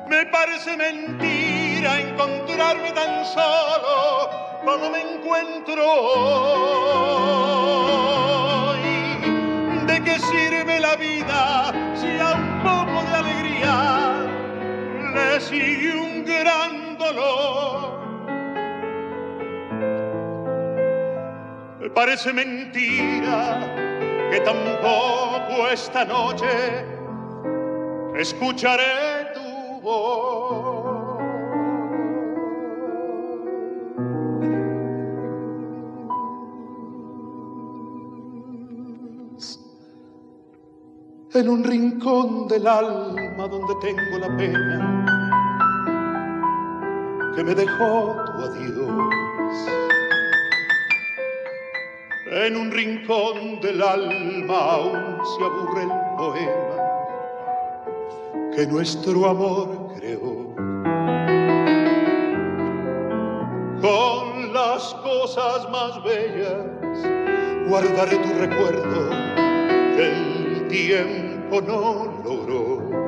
[0.07, 4.29] Me parece mentira encontrarme tan solo
[4.63, 6.39] como me encuentro hoy.
[9.87, 13.75] ¿De qué sirve la vida si a un poco de alegría
[15.15, 17.99] le sigue un gran dolor?
[21.79, 23.84] Me parece mentira
[24.35, 26.45] que tampoco esta noche
[28.17, 30.75] escucharé tu voz.
[41.33, 45.05] en un rincón del alma donde tengo la pena
[47.35, 49.94] que me dejó tu adiós.
[52.35, 56.75] En un rincón del alma aún se aburre el poema
[58.53, 60.53] que nuestro amor creó.
[63.79, 69.09] Con las cosas más bellas guardaré tu recuerdo
[69.95, 73.05] del tiempo no logró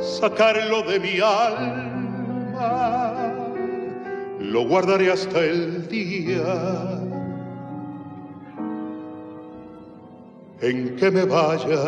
[0.00, 1.77] sacarlo de mi alma,
[4.48, 7.00] lo guardaré hasta el día
[10.60, 11.84] en que me vaya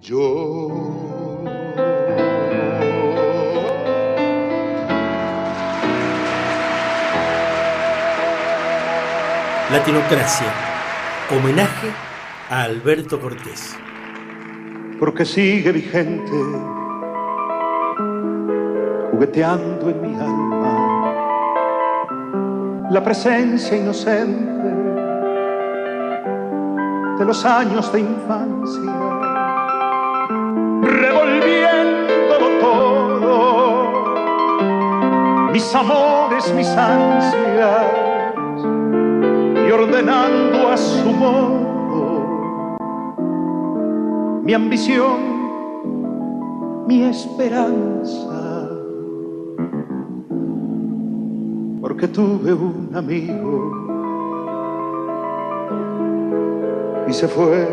[0.00, 1.00] yo.
[9.70, 10.52] Latinocracia
[11.30, 11.88] Homenaje
[12.48, 13.76] a Alberto Cortés.
[14.98, 16.32] Porque sigue vigente,
[19.20, 21.12] jugueteando en mi alma,
[22.90, 24.70] la presencia inocente
[27.18, 28.92] de los años de infancia,
[30.80, 33.92] revolviendo todo,
[35.52, 37.84] mis amores, mis ansias.
[39.72, 41.60] Ordenando a su modo.
[44.42, 45.16] Mi ambición,
[46.86, 48.39] mi esperanza.
[52.00, 53.76] Porque tuve un amigo
[57.06, 57.68] y se fue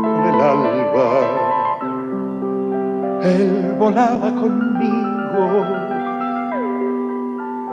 [0.00, 1.10] con el alba.
[3.24, 5.66] Él volaba conmigo,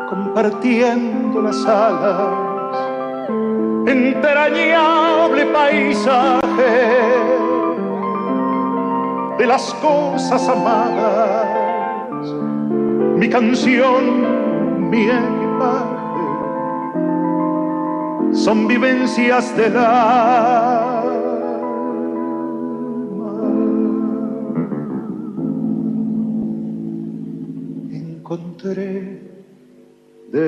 [0.10, 2.28] compartiendo las alas
[3.88, 6.74] entrañable paisaje
[9.38, 11.48] de las cosas amadas,
[13.16, 15.08] mi canción, mi
[18.44, 21.04] son vivencias del alma.
[27.90, 29.22] Encontré
[30.34, 30.48] de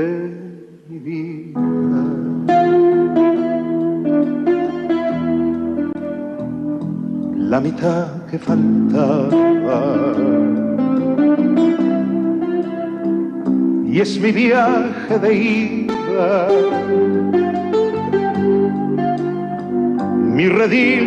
[0.90, 1.62] mi vida
[7.56, 9.80] la mitad que faltaba.
[13.86, 16.48] Y es mi viaje de ida,
[20.46, 21.06] mi redil,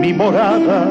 [0.00, 0.86] mi morada,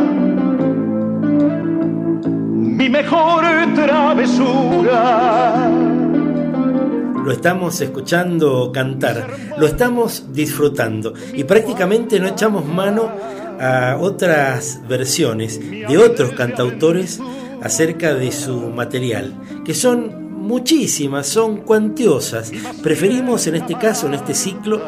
[2.53, 3.43] mi mejor
[3.73, 5.01] travesura
[7.25, 13.09] lo estamos escuchando cantar, lo estamos disfrutando y prácticamente no echamos mano
[13.59, 17.19] a otras versiones de otros cantautores
[17.63, 19.33] acerca de su material,
[19.65, 22.51] que son muchísimas, son cuantiosas.
[22.83, 24.81] Preferimos en este caso, en este ciclo,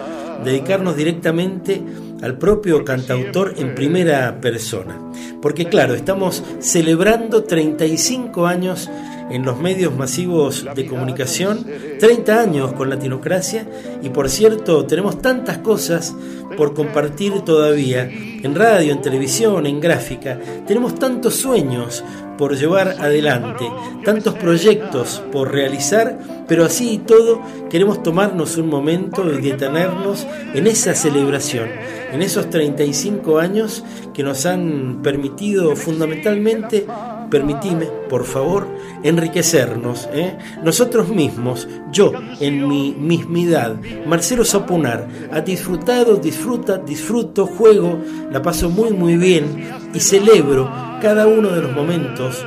[0.43, 1.81] dedicarnos directamente
[2.21, 4.99] al propio cantautor en primera persona.
[5.41, 8.89] Porque claro, estamos celebrando 35 años
[9.29, 11.65] en los medios masivos de comunicación,
[11.99, 13.67] 30 años con Latinocracia
[14.03, 16.15] y por cierto tenemos tantas cosas
[16.57, 22.03] por compartir todavía en radio, en televisión, en gráfica, tenemos tantos sueños
[22.37, 23.65] por llevar adelante,
[24.03, 30.67] tantos proyectos por realizar, pero así y todo queremos tomarnos un momento y detenernos en
[30.67, 31.69] esa celebración,
[32.11, 33.83] en esos 35 años
[34.13, 36.85] que nos han permitido fundamentalmente
[37.29, 38.67] permitime, por favor,
[39.03, 40.37] enriquecernos, ¿eh?
[40.63, 47.99] nosotros mismos, yo en mi mismidad, Marcelo Sapunar, ha disfrutado, disfruta, disfruto, juego,
[48.31, 50.71] la paso muy muy bien y celebro
[51.01, 52.45] cada uno de los momentos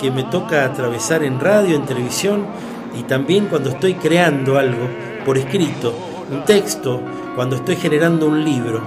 [0.00, 2.46] que me toca atravesar en radio, en televisión
[2.98, 4.88] y también cuando estoy creando algo
[5.24, 5.94] por escrito,
[6.30, 7.00] un texto,
[7.34, 8.82] cuando estoy generando un libro,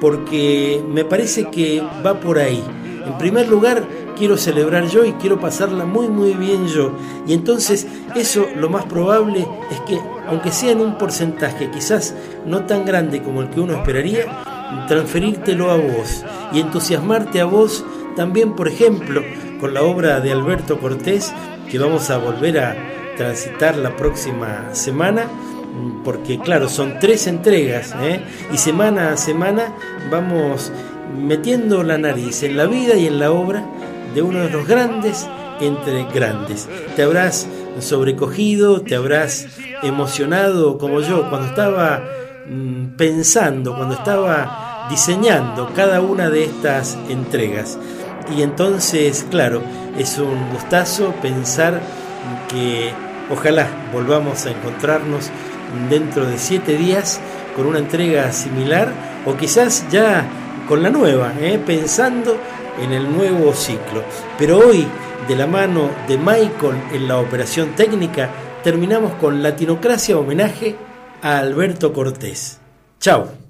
[0.00, 2.62] porque me parece que va por ahí.
[3.04, 3.86] En primer lugar,
[4.16, 6.92] quiero celebrar yo y quiero pasarla muy muy bien yo.
[7.26, 12.14] Y entonces eso lo más probable es que, aunque sea en un porcentaje quizás
[12.44, 14.26] no tan grande como el que uno esperaría,
[14.88, 17.84] transferírtelo a vos y entusiasmarte a vos
[18.16, 19.22] también, por ejemplo,
[19.60, 21.32] con la obra de Alberto Cortés,
[21.70, 22.76] que vamos a volver a
[23.16, 25.24] transitar la próxima semana,
[26.02, 28.22] porque claro, son tres entregas, ¿eh?
[28.52, 29.74] y semana a semana
[30.10, 30.72] vamos
[31.16, 33.64] metiendo la nariz en la vida y en la obra
[34.16, 35.28] de uno de los grandes
[35.60, 36.70] entre grandes.
[36.96, 37.46] Te habrás
[37.80, 39.46] sobrecogido, te habrás
[39.82, 42.02] emocionado como yo cuando estaba
[42.48, 47.78] mm, pensando, cuando estaba diseñando cada una de estas entregas.
[48.34, 49.60] Y entonces, claro,
[49.98, 51.82] es un gustazo pensar
[52.48, 52.92] que
[53.30, 55.30] ojalá volvamos a encontrarnos
[55.90, 57.20] dentro de siete días
[57.54, 58.88] con una entrega similar
[59.26, 60.26] o quizás ya
[60.66, 61.60] con la nueva, ¿eh?
[61.64, 62.38] pensando
[62.80, 64.02] en el nuevo ciclo.
[64.38, 64.86] Pero hoy,
[65.28, 68.30] de la mano de Michael en la operación técnica,
[68.62, 70.76] terminamos con Latinocracia homenaje
[71.22, 72.60] a Alberto Cortés.
[73.00, 73.46] Chao.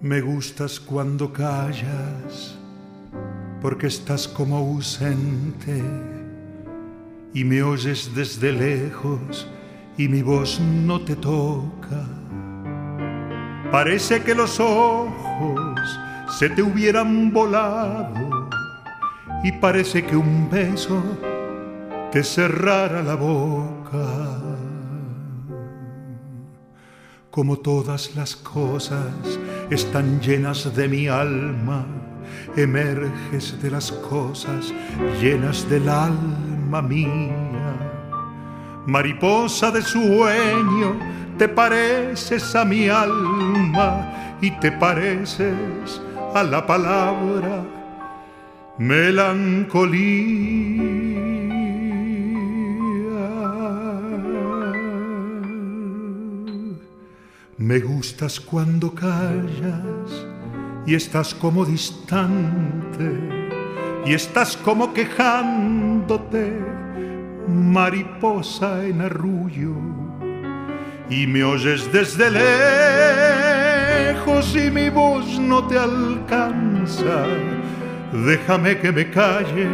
[0.00, 2.57] Me gustas cuando callas,
[3.60, 5.82] porque estás como ausente
[7.34, 9.46] y me oyes desde lejos
[9.96, 12.06] y mi voz no te toca.
[13.70, 16.00] Parece que los ojos
[16.38, 18.48] se te hubieran volado
[19.44, 21.02] y parece que un beso
[22.10, 24.38] te cerrara la boca
[27.38, 29.38] como todas las cosas
[29.70, 31.86] están llenas de mi alma,
[32.62, 34.72] emerges de las cosas
[35.20, 37.34] llenas del alma mía.
[38.86, 40.96] Mariposa de sueño,
[41.36, 46.00] te pareces a mi alma y te pareces
[46.34, 47.64] a la palabra
[48.78, 50.58] melancolía.
[57.58, 60.37] Me gustas cuando callas
[60.88, 63.12] y estás como distante
[64.06, 66.58] y estás como quejándote,
[67.46, 69.74] mariposa en arrullo,
[71.10, 72.30] y me oyes desde
[74.14, 77.26] lejos y mi voz no te alcanza.
[78.24, 79.68] Déjame que me calle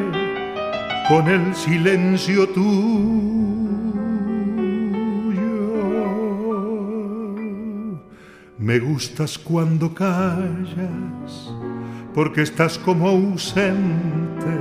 [1.08, 3.33] con el silencio tú
[8.64, 11.52] Me gustas cuando callas,
[12.14, 14.56] porque estás como ausente,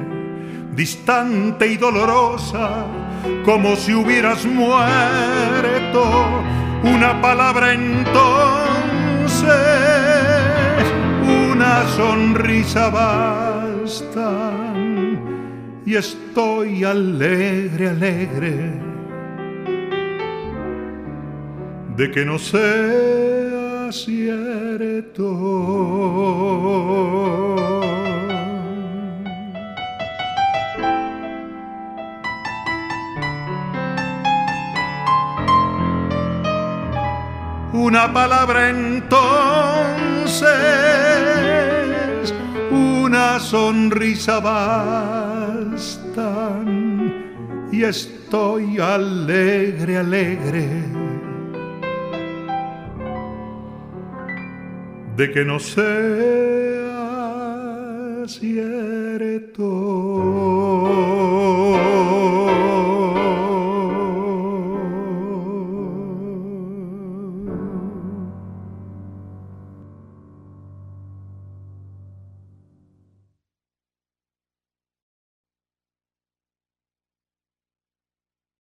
[0.76, 2.86] distante y dolorosa,
[3.45, 6.04] como si hubieras muerto.
[6.84, 8.04] Una palabra entonces,
[11.26, 14.28] una sonrisa bastan,
[15.86, 18.74] y estoy alegre, alegre,
[21.95, 23.33] de que no sé
[37.72, 40.50] Una palabra entonces,
[42.72, 45.84] una sonrisa bastan
[47.72, 51.12] y estoy alegre, alegre
[55.16, 55.84] de que no sea
[58.28, 59.64] cierto.